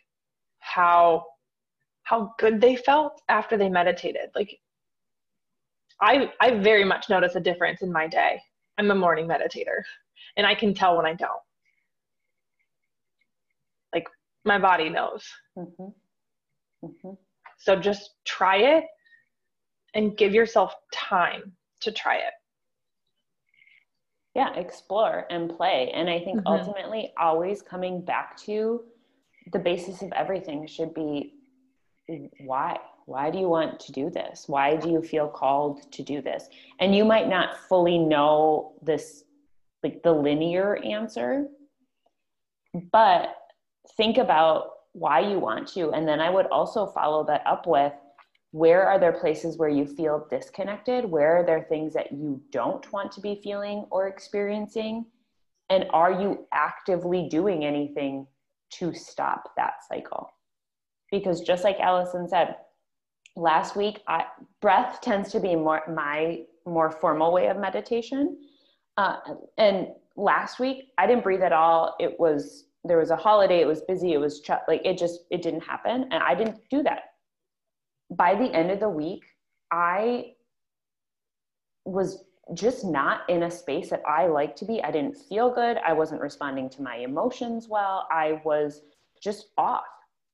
how 0.60 1.26
how 2.08 2.34
good 2.40 2.62
they 2.62 2.78
felt 2.78 3.22
after 3.28 3.58
they 3.58 3.68
meditated. 3.68 4.30
Like 4.34 4.58
I 6.00 6.32
I 6.40 6.52
very 6.52 6.86
much 6.86 7.10
notice 7.10 7.36
a 7.36 7.42
difference 7.42 7.82
in 7.82 7.92
my 7.92 8.08
day. 8.08 8.42
I'm 8.78 8.92
a 8.92 8.96
morning 8.96 9.28
meditator 9.28 9.82
and 10.38 10.48
I 10.48 10.56
can 10.56 10.74
tell 10.74 10.96
when 10.96 11.06
I 11.06 11.16
don't. 11.16 11.42
Like 13.94 14.06
my 14.48 14.58
body 14.58 14.90
knows. 14.90 15.26
Mm-hmm. 15.58 16.86
Mm-hmm. 16.86 17.12
So 17.60 17.76
just 17.76 18.12
try 18.26 18.58
it 18.58 18.86
and 19.94 20.18
give 20.18 20.34
yourself 20.34 20.76
time 20.94 21.54
to 21.82 21.92
try 21.92 22.18
it. 22.18 22.34
Yeah, 24.36 24.54
explore 24.54 25.26
and 25.30 25.50
play. 25.50 25.92
And 25.94 26.10
I 26.10 26.20
think 26.20 26.40
mm-hmm. 26.40 26.48
ultimately, 26.48 27.12
always 27.20 27.62
coming 27.62 28.02
back 28.02 28.38
to 28.42 28.84
the 29.52 29.60
basis 29.60 30.02
of 30.02 30.12
everything 30.14 30.68
should 30.68 30.94
be 30.94 31.34
why 32.40 32.78
why 33.06 33.30
do 33.30 33.38
you 33.38 33.48
want 33.50 33.80
to 33.80 33.92
do 33.92 34.10
this 34.10 34.46
why 34.48 34.76
do 34.76 34.90
you 34.90 35.02
feel 35.02 35.28
called 35.28 35.92
to 35.92 36.04
do 36.04 36.22
this 36.22 36.50
and 36.80 36.96
you 36.96 37.04
might 37.04 37.28
not 37.28 37.58
fully 37.68 37.98
know 37.98 38.74
this 38.82 39.24
like 39.84 40.02
the 40.04 40.12
linear 40.12 40.78
answer 40.84 41.48
but 42.92 43.36
think 43.96 44.18
about 44.18 44.72
why 44.94 45.20
you 45.20 45.40
want 45.40 45.68
to 45.68 45.92
and 45.92 46.08
then 46.08 46.20
i 46.20 46.30
would 46.30 46.48
also 46.48 46.88
follow 46.88 47.24
that 47.24 47.42
up 47.46 47.68
with 47.68 47.94
where 48.52 48.88
are 48.88 49.00
there 49.00 49.12
places 49.12 49.58
where 49.58 49.70
you 49.70 49.86
feel 49.86 50.26
disconnected 50.30 51.06
where 51.06 51.38
are 51.38 51.46
there 51.46 51.66
things 51.70 51.94
that 51.94 52.12
you 52.12 52.42
don't 52.52 52.92
want 52.92 53.12
to 53.12 53.22
be 53.22 53.40
feeling 53.44 53.86
or 53.92 54.08
experiencing 54.08 55.06
and 55.70 55.86
are 55.92 56.12
you 56.12 56.48
actively 56.54 57.28
doing 57.30 57.64
anything 57.64 58.26
to 58.72 58.94
stop 58.94 59.52
that 59.56 59.76
cycle 59.88 60.34
because 61.12 61.42
just 61.42 61.64
like 61.64 61.80
Allison 61.80 62.28
said, 62.28 62.56
last 63.36 63.76
week, 63.76 64.02
I, 64.08 64.26
breath 64.62 65.00
tends 65.02 65.32
to 65.32 65.40
be 65.40 65.56
more 65.56 65.82
my 65.94 66.42
more 66.66 66.92
formal 66.92 67.32
way 67.32 67.48
of 67.48 67.58
meditation. 67.58 68.38
Uh, 68.98 69.18
and 69.58 69.88
last 70.18 70.60
week, 70.60 70.90
I 70.98 71.08
didn't 71.08 71.24
breathe 71.24 71.44
at 71.44 71.54
all. 71.54 71.96
It 72.00 72.20
was 72.20 72.66
there 72.84 72.98
was 72.98 73.10
a 73.10 73.16
holiday, 73.16 73.62
it 73.62 73.68
was 73.68 73.82
busy, 73.82 74.14
it 74.14 74.18
was 74.18 74.42
ch- 74.42 74.52
like 74.68 74.82
it 74.86 74.98
just 74.98 75.22
it 75.32 75.42
didn't 75.42 75.62
happen 75.62 76.04
and 76.12 76.24
I 76.24 76.36
didn't 76.36 76.60
do 76.70 76.84
that. 76.84 77.02
By 78.12 78.36
the 78.36 78.54
end 78.54 78.72
of 78.72 78.80
the 78.80 78.90
week, 78.90 79.24
I 79.72 80.34
was 81.86 82.24
just 82.54 82.86
not 82.86 83.30
in 83.30 83.44
a 83.44 83.52
space 83.52 83.90
that 83.90 84.04
I 84.08 84.28
like 84.28 84.56
to 84.58 84.66
be. 84.66 84.82
I 84.82 84.92
didn't 84.92 85.18
feel 85.18 85.54
good. 85.54 85.78
I 85.86 85.94
wasn't 85.94 86.22
responding 86.22 86.70
to 86.72 86.82
my 86.82 86.98
emotions 86.98 87.68
well. 87.68 88.08
I 88.12 88.42
was 88.46 88.82
just 89.22 89.48
off. 89.58 89.84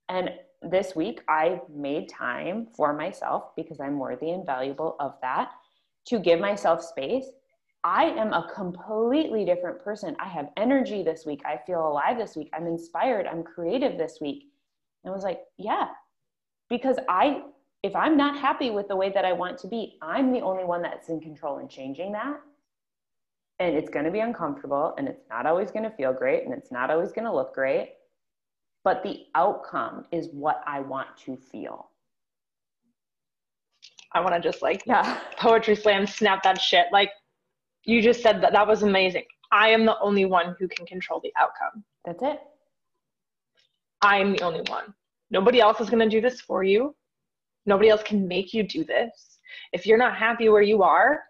And 0.09 0.29
this 0.61 0.95
week, 0.95 1.21
I 1.27 1.61
made 1.73 2.09
time 2.09 2.67
for 2.75 2.93
myself 2.93 3.55
because 3.55 3.79
I'm 3.79 3.97
worthy 3.97 4.31
and 4.31 4.45
valuable 4.45 4.95
of 4.99 5.15
that 5.21 5.51
to 6.07 6.19
give 6.19 6.39
myself 6.39 6.83
space. 6.83 7.25
I 7.83 8.05
am 8.05 8.31
a 8.31 8.49
completely 8.53 9.43
different 9.43 9.83
person. 9.83 10.15
I 10.19 10.27
have 10.29 10.49
energy 10.55 11.03
this 11.03 11.25
week. 11.25 11.41
I 11.45 11.59
feel 11.65 11.85
alive 11.85 12.17
this 12.17 12.35
week. 12.35 12.49
I'm 12.53 12.65
inspired. 12.65 13.27
I'm 13.27 13.43
creative 13.43 13.97
this 13.97 14.19
week. 14.21 14.45
And 15.03 15.11
I 15.11 15.15
was 15.15 15.23
like, 15.23 15.41
yeah, 15.57 15.89
because 16.69 16.97
I 17.09 17.41
if 17.83 17.95
I'm 17.97 18.15
not 18.15 18.39
happy 18.39 18.71
with 18.71 18.87
the 18.87 18.95
way 18.95 19.09
that 19.09 19.25
I 19.25 19.33
want 19.33 19.57
to 19.59 19.67
be, 19.67 19.97
I'm 20.01 20.31
the 20.31 20.39
only 20.39 20.63
one 20.63 20.81
that's 20.81 21.09
in 21.09 21.19
control 21.19 21.59
in 21.59 21.67
changing 21.67 22.13
that. 22.13 22.39
And 23.59 23.75
it's 23.75 23.89
going 23.89 24.05
to 24.05 24.11
be 24.11 24.21
uncomfortable 24.21 24.95
and 24.97 25.07
it's 25.07 25.25
not 25.29 25.45
always 25.45 25.69
going 25.69 25.83
to 25.83 25.91
feel 25.91 26.13
great 26.13 26.45
and 26.45 26.53
it's 26.53 26.71
not 26.71 26.89
always 26.89 27.11
going 27.11 27.25
to 27.25 27.33
look 27.33 27.53
great. 27.53 27.95
But 28.85 29.03
the 29.03 29.25
outcome 29.35 30.05
is 30.11 30.29
what 30.31 30.63
I 30.65 30.79
want 30.79 31.09
to 31.25 31.35
feel. 31.35 31.89
I 34.13 34.21
want 34.21 34.33
to 34.35 34.39
just 34.39 34.61
like 34.61 34.83
yeah. 34.85 35.19
poetry 35.37 35.75
slam 35.75 36.07
snap 36.07 36.43
that 36.43 36.61
shit. 36.61 36.85
Like 36.91 37.11
you 37.85 38.01
just 38.01 38.21
said 38.21 38.41
that 38.41 38.53
that 38.53 38.67
was 38.67 38.83
amazing. 38.83 39.25
I 39.51 39.69
am 39.69 39.85
the 39.85 39.99
only 39.99 40.25
one 40.25 40.55
who 40.59 40.67
can 40.67 40.85
control 40.85 41.19
the 41.23 41.31
outcome. 41.39 41.83
That's 42.05 42.21
it. 42.23 42.39
I 44.01 44.17
am 44.17 44.33
the 44.33 44.41
only 44.41 44.61
one. 44.67 44.93
Nobody 45.31 45.59
else 45.59 45.79
is 45.79 45.89
going 45.89 46.07
to 46.07 46.09
do 46.09 46.21
this 46.21 46.41
for 46.41 46.63
you. 46.63 46.95
Nobody 47.65 47.89
else 47.89 48.03
can 48.03 48.27
make 48.27 48.53
you 48.53 48.63
do 48.63 48.83
this. 48.83 49.39
If 49.71 49.85
you're 49.85 49.97
not 49.97 50.15
happy 50.15 50.49
where 50.49 50.61
you 50.61 50.83
are, 50.83 51.21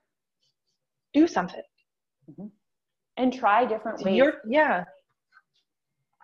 do 1.14 1.28
something. 1.28 1.62
Mm-hmm. 2.32 2.48
And 3.18 3.34
try 3.34 3.66
different 3.66 4.04
ways. 4.04 4.16
Your, 4.16 4.34
yeah. 4.48 4.86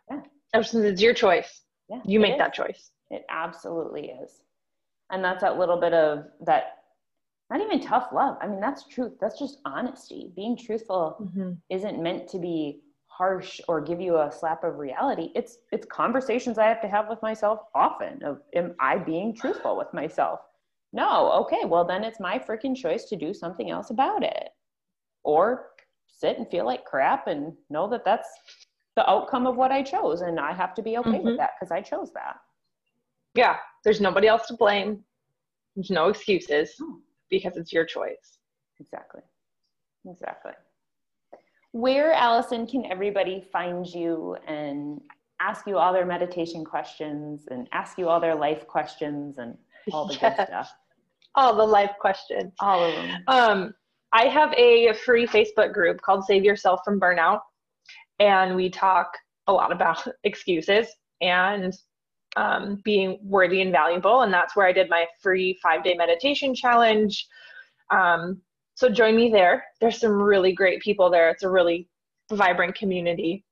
Yeah. 0.09 0.21
It's 0.53 0.73
your 1.01 1.13
choice. 1.13 1.61
Yeah, 1.89 2.01
you 2.05 2.19
make 2.19 2.38
that 2.38 2.53
choice. 2.53 2.91
It 3.09 3.25
absolutely 3.30 4.07
is. 4.23 4.32
And 5.11 5.23
that's 5.23 5.41
that 5.41 5.57
little 5.57 5.80
bit 5.80 5.93
of 5.93 6.25
that 6.45 6.78
not 7.50 7.62
even 7.62 7.82
tough 7.82 8.10
love. 8.14 8.38
I 8.41 8.47
mean, 8.47 8.60
that's 8.60 8.88
truth. 8.88 9.14
That's 9.20 9.39
just 9.39 9.60
honesty. 9.66 10.32
Being 10.36 10.56
truthful 10.56 11.18
mm-hmm. 11.20 11.54
isn't 11.70 12.02
meant 12.02 12.28
to 12.30 12.39
be 12.39 12.82
harsh 13.20 13.60
or 13.68 13.82
give 13.82 14.00
you 14.00 14.18
a 14.18 14.32
slap 14.32 14.64
of 14.64 14.78
reality 14.78 15.30
it's 15.36 15.58
it's 15.74 15.86
conversations 15.88 16.58
i 16.58 16.66
have 16.66 16.82
to 16.82 16.88
have 16.88 17.10
with 17.10 17.22
myself 17.22 17.60
often 17.76 18.24
of 18.24 18.39
am 18.56 18.74
i 18.80 18.97
being 18.97 19.36
truthful 19.36 19.76
with 19.78 19.93
myself 19.93 20.39
no 20.93 21.30
okay 21.34 21.66
well 21.66 21.84
then 21.84 22.06
it's 22.06 22.22
my 22.22 22.39
freaking 22.39 22.74
choice 22.74 23.06
to 23.06 23.18
do 23.18 23.34
something 23.34 23.72
else 23.72 23.89
about 23.89 24.24
it 24.24 24.52
or 25.24 25.72
sit 26.08 26.38
and 26.38 26.50
feel 26.50 26.66
like 26.66 26.86
crap 26.86 27.28
and 27.28 27.52
know 27.70 27.89
that 27.89 28.06
that's 28.06 28.30
the 28.95 29.10
outcome 29.10 29.45
of 29.45 29.58
what 29.58 29.70
i 29.70 29.84
chose 29.84 30.22
and 30.22 30.39
i 30.39 30.54
have 30.54 30.74
to 30.74 30.82
be 30.82 30.97
okay 30.97 31.10
mm-hmm. 31.10 31.26
with 31.26 31.38
that 31.38 31.52
because 31.60 31.74
i 31.74 31.82
chose 31.82 32.14
that 32.14 32.38
yeah 33.36 33.58
there's 33.84 34.00
nobody 34.00 34.28
else 34.28 34.47
to 34.47 34.54
blame 34.54 35.04
there's 35.76 35.89
no 35.89 36.08
excuses 36.08 36.82
because 37.30 37.57
it's 37.57 37.71
your 37.71 37.86
choice 37.86 38.39
exactly 38.80 39.21
exactly 40.09 40.53
where, 41.71 42.13
Allison, 42.13 42.65
can 42.65 42.86
everybody 42.86 43.43
find 43.51 43.86
you 43.86 44.36
and 44.47 45.01
ask 45.39 45.67
you 45.67 45.77
all 45.77 45.93
their 45.93 46.05
meditation 46.05 46.65
questions 46.65 47.47
and 47.51 47.67
ask 47.71 47.97
you 47.97 48.09
all 48.09 48.19
their 48.19 48.36
life 48.36 48.67
questions 48.67 49.38
and 49.38 49.55
all 49.93 50.07
the 50.07 50.13
yes. 50.21 50.38
good 50.38 50.47
stuff? 50.47 50.73
All 51.36 51.55
the 51.55 51.63
life 51.63 51.91
questions. 51.99 52.53
All 52.59 52.84
of 52.84 52.95
them. 52.95 53.23
Um, 53.27 53.73
I 54.13 54.25
have 54.25 54.51
a 54.53 54.93
free 54.93 55.27
Facebook 55.27 55.71
group 55.71 56.01
called 56.01 56.25
Save 56.25 56.43
Yourself 56.43 56.82
from 56.84 56.99
Burnout. 56.99 57.41
And 58.19 58.55
we 58.55 58.69
talk 58.69 59.11
a 59.47 59.53
lot 59.53 59.71
about 59.71 60.03
excuses 60.23 60.88
and 61.21 61.73
um, 62.36 62.82
being 62.84 63.19
worthy 63.23 63.61
and 63.61 63.71
valuable. 63.71 64.21
And 64.21 64.34
that's 64.34 64.55
where 64.55 64.67
I 64.67 64.71
did 64.71 64.89
my 64.89 65.05
free 65.21 65.59
five 65.61 65.84
day 65.84 65.95
meditation 65.95 66.53
challenge. 66.53 67.27
Um, 67.89 68.41
so 68.75 68.89
join 68.89 69.15
me 69.15 69.30
there. 69.30 69.65
There's 69.82 69.99
some 69.99 70.13
really 70.13 70.53
great 70.53 70.82
people 70.82 71.09
there. 71.09 71.30
It's 71.30 71.43
a 71.43 71.49
really 71.49 71.89
vibrant 72.32 72.75
community. 72.75 73.43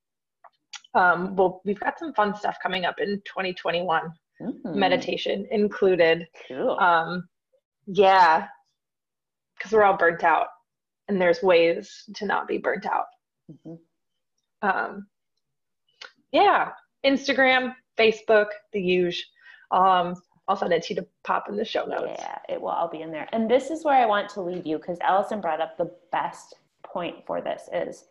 Um, 0.94 1.36
well, 1.36 1.60
we've 1.64 1.80
got 1.80 1.98
some 1.98 2.14
fun 2.14 2.34
stuff 2.34 2.56
coming 2.62 2.84
up 2.84 2.96
in 2.98 3.20
2021. 3.26 4.10
Mm-hmm. 4.40 4.78
Meditation 4.78 5.46
included. 5.50 6.26
Cool. 6.48 6.78
Um, 6.78 7.28
yeah, 7.86 8.46
because 9.56 9.72
we're 9.72 9.84
all 9.84 9.96
burnt 9.96 10.22
out, 10.22 10.46
and 11.08 11.20
there's 11.20 11.42
ways 11.42 12.04
to 12.14 12.26
not 12.26 12.46
be 12.46 12.58
burnt 12.58 12.86
out. 12.86 13.06
Mm-hmm. 13.50 14.68
Um, 14.68 15.06
yeah, 16.32 16.70
Instagram, 17.04 17.74
Facebook, 17.98 18.46
the 18.72 18.80
huge. 18.80 19.26
Um, 19.70 20.14
I'll 20.46 20.56
send 20.56 20.72
it 20.72 20.82
to 20.84 20.94
you 20.94 21.00
to 21.00 21.06
pop 21.24 21.48
in 21.48 21.56
the 21.56 21.64
show 21.64 21.84
notes. 21.84 22.18
Yeah, 22.18 22.38
it 22.48 22.60
will 22.60 22.70
all 22.70 22.88
be 22.88 23.02
in 23.02 23.10
there. 23.10 23.28
And 23.32 23.50
this 23.50 23.70
is 23.70 23.84
where 23.84 23.96
I 23.96 24.06
want 24.06 24.30
to 24.30 24.40
leave 24.40 24.66
you 24.66 24.78
because 24.78 24.98
Allison 25.00 25.40
brought 25.40 25.60
up 25.60 25.76
the 25.76 25.90
best 26.10 26.54
point 26.82 27.16
for 27.26 27.42
this 27.42 27.68
is 27.72 28.04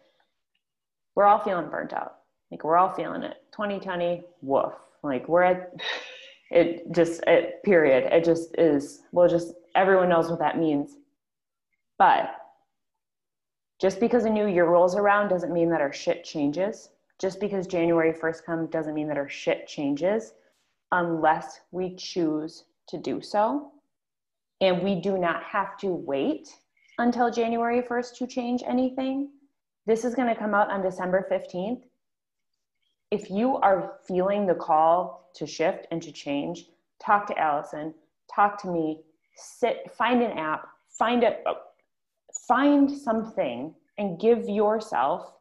we're 1.15 1.25
all 1.25 1.39
feeling 1.39 1.69
burnt 1.69 1.93
out. 1.93 2.17
Like 2.51 2.63
we're 2.63 2.77
all 2.77 2.93
feeling 2.93 3.23
it. 3.23 3.37
2020, 3.53 4.23
woof. 4.41 4.73
Like 5.03 5.27
we're 5.27 5.43
at 5.43 5.73
it 6.51 6.91
just 6.91 7.21
it 7.25 7.63
period. 7.63 8.11
It 8.11 8.23
just 8.23 8.55
is 8.57 9.01
well 9.11 9.27
just 9.27 9.53
everyone 9.75 10.09
knows 10.09 10.29
what 10.29 10.39
that 10.39 10.59
means. 10.59 10.95
But 11.97 12.35
just 13.81 13.99
because 13.99 14.25
a 14.25 14.29
new 14.29 14.47
year 14.47 14.65
rolls 14.65 14.95
around 14.95 15.29
doesn't 15.29 15.53
mean 15.53 15.69
that 15.69 15.81
our 15.81 15.93
shit 15.93 16.23
changes. 16.23 16.89
Just 17.19 17.39
because 17.39 17.67
January 17.67 18.13
1st 18.13 18.43
comes 18.45 18.69
doesn't 18.69 18.93
mean 18.93 19.07
that 19.07 19.17
our 19.17 19.29
shit 19.29 19.67
changes 19.67 20.33
unless 20.91 21.61
we 21.71 21.95
choose 21.95 22.65
to 22.87 22.97
do 22.97 23.21
so. 23.21 23.71
And 24.61 24.81
we 24.83 24.95
do 24.95 25.17
not 25.17 25.43
have 25.43 25.77
to 25.79 25.87
wait 25.87 26.49
until 26.99 27.31
January 27.31 27.81
1st 27.81 28.17
to 28.17 28.27
change 28.27 28.63
anything. 28.65 29.29
This 29.85 30.03
is 30.03 30.15
going 30.15 30.27
to 30.27 30.39
come 30.39 30.53
out 30.53 30.71
on 30.71 30.81
December 30.81 31.27
15th. 31.31 31.83
If 33.11 33.29
you 33.29 33.57
are 33.57 33.99
feeling 34.07 34.45
the 34.45 34.55
call 34.55 35.31
to 35.35 35.47
shift 35.47 35.87
and 35.91 36.01
to 36.01 36.11
change, 36.11 36.65
talk 36.99 37.27
to 37.27 37.37
Allison, 37.37 37.93
talk 38.33 38.61
to 38.63 38.67
me, 38.67 39.01
sit, 39.35 39.91
find 39.97 40.21
an 40.21 40.37
app, 40.37 40.67
find 40.89 41.23
a 41.23 41.37
find 42.47 42.89
something 42.89 43.73
and 43.97 44.19
give 44.19 44.47
yourself 44.47 45.33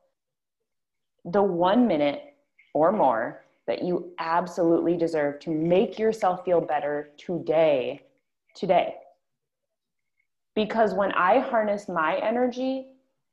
the 1.27 1.43
1 1.43 1.87
minute 1.87 2.35
or 2.73 2.93
more 2.93 3.45
that 3.67 3.83
you 3.83 4.13
absolutely 4.19 4.97
deserve 4.97 5.41
to 5.41 5.51
make 5.51 5.99
yourself 5.99 6.45
feel 6.45 6.61
better 6.61 7.11
today. 7.19 8.01
Today. 8.55 8.95
Because 10.55 10.95
when 10.95 11.13
I 11.13 11.41
harness 11.41 11.89
my 11.89 12.17
energy, 12.23 12.87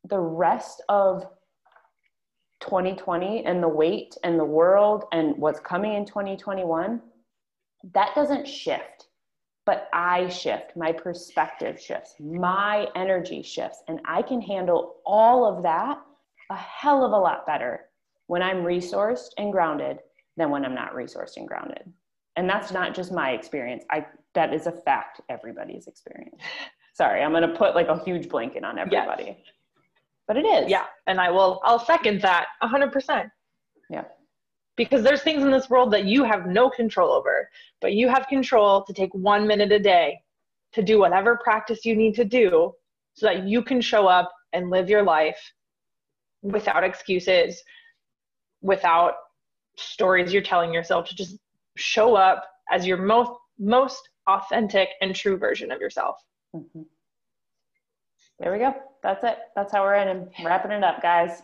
the 0.09 0.19
rest 0.19 0.83
of 0.89 1.23
2020 2.61 3.45
and 3.45 3.61
the 3.61 3.67
weight 3.67 4.17
and 4.23 4.39
the 4.39 4.43
world 4.43 5.05
and 5.11 5.37
what's 5.37 5.59
coming 5.59 5.93
in 5.93 6.05
2021, 6.05 7.01
that 7.93 8.15
doesn't 8.15 8.47
shift. 8.47 9.07
But 9.65 9.87
I 9.93 10.27
shift, 10.27 10.75
my 10.75 10.91
perspective 10.91 11.79
shifts, 11.79 12.15
my 12.19 12.87
energy 12.95 13.41
shifts, 13.41 13.83
and 13.87 14.01
I 14.03 14.21
can 14.21 14.41
handle 14.41 14.95
all 15.05 15.45
of 15.45 15.63
that 15.63 15.99
a 16.53 16.57
hell 16.57 17.03
of 17.03 17.11
a 17.11 17.17
lot 17.17 17.45
better 17.45 17.81
when 18.27 18.41
I'm 18.41 18.63
resourced 18.63 19.31
and 19.37 19.51
grounded 19.51 19.99
than 20.37 20.49
when 20.51 20.63
I'm 20.63 20.75
not 20.75 20.93
resourced 20.93 21.37
and 21.37 21.47
grounded. 21.47 21.91
And 22.35 22.49
that's 22.49 22.71
not 22.71 22.95
just 22.95 23.11
my 23.11 23.31
experience. 23.31 23.83
I 23.91 24.05
that 24.35 24.53
is 24.53 24.67
a 24.67 24.71
fact 24.71 25.21
everybody's 25.29 25.87
experience. 25.87 26.41
Sorry, 26.93 27.21
I'm 27.21 27.31
going 27.31 27.47
to 27.49 27.57
put 27.57 27.75
like 27.75 27.87
a 27.87 28.03
huge 28.03 28.29
blanket 28.29 28.63
on 28.63 28.77
everybody. 28.79 29.23
Yes. 29.25 29.37
But 30.27 30.37
it 30.37 30.45
is. 30.45 30.69
Yeah, 30.69 30.85
and 31.07 31.19
I 31.19 31.29
will 31.31 31.59
I'll 31.63 31.83
second 31.93 32.21
that 32.21 32.45
100%. 32.63 33.29
Yeah. 33.89 34.05
Because 34.75 35.03
there's 35.03 35.21
things 35.21 35.43
in 35.43 35.51
this 35.51 35.69
world 35.69 35.91
that 35.93 36.05
you 36.05 36.23
have 36.23 36.47
no 36.47 36.69
control 36.69 37.11
over, 37.11 37.49
but 37.81 37.93
you 37.93 38.07
have 38.07 38.27
control 38.27 38.83
to 38.83 38.93
take 38.93 39.13
1 39.13 39.45
minute 39.45 39.71
a 39.71 39.79
day 39.79 40.21
to 40.71 40.81
do 40.81 40.99
whatever 40.99 41.39
practice 41.43 41.85
you 41.85 41.95
need 41.95 42.15
to 42.15 42.25
do 42.25 42.73
so 43.13 43.27
that 43.27 43.43
you 43.47 43.61
can 43.61 43.81
show 43.81 44.07
up 44.07 44.31
and 44.53 44.71
live 44.71 44.89
your 44.89 45.03
life 45.03 45.53
without 46.43 46.83
excuses, 46.83 47.63
without 48.61 49.15
stories 49.75 50.31
you're 50.31 50.43
telling 50.43 50.71
yourself 50.71 51.07
to 51.09 51.15
just 51.15 51.37
show 51.75 52.15
up 52.15 52.45
as 52.71 52.85
your 52.85 52.97
most 52.97 53.31
most 53.57 54.07
authentic 54.27 54.89
and 55.01 55.15
true 55.15 55.37
version 55.37 55.71
of 55.71 55.81
yourself. 55.81 56.17
Mm-hmm. 56.55 56.83
There 58.39 58.51
we 58.51 58.59
go. 58.59 58.73
That's 59.01 59.23
it. 59.23 59.37
That's 59.55 59.71
how 59.71 59.81
we're 59.83 59.95
in 59.95 60.07
and 60.07 60.27
wrapping 60.43 60.71
it 60.71 60.83
up, 60.83 61.01
guys. 61.01 61.41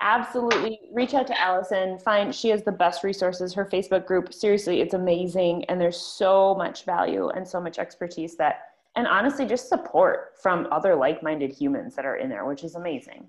absolutely 0.00 0.80
reach 0.92 1.14
out 1.14 1.26
to 1.26 1.40
Allison. 1.40 1.98
Find 1.98 2.34
she 2.34 2.48
has 2.48 2.62
the 2.64 2.72
best 2.72 3.04
resources. 3.04 3.52
Her 3.54 3.64
Facebook 3.66 4.06
group, 4.06 4.32
seriously, 4.32 4.80
it's 4.80 4.94
amazing, 4.94 5.64
and 5.66 5.80
there's 5.80 6.00
so 6.00 6.54
much 6.56 6.84
value 6.84 7.28
and 7.28 7.46
so 7.46 7.60
much 7.60 7.78
expertise 7.78 8.36
that, 8.36 8.62
and 8.96 9.06
honestly, 9.06 9.46
just 9.46 9.68
support 9.68 10.32
from 10.42 10.66
other 10.72 10.94
like-minded 10.94 11.52
humans 11.52 11.94
that 11.96 12.04
are 12.04 12.16
in 12.16 12.28
there, 12.28 12.44
which 12.44 12.64
is 12.64 12.74
amazing. 12.74 13.28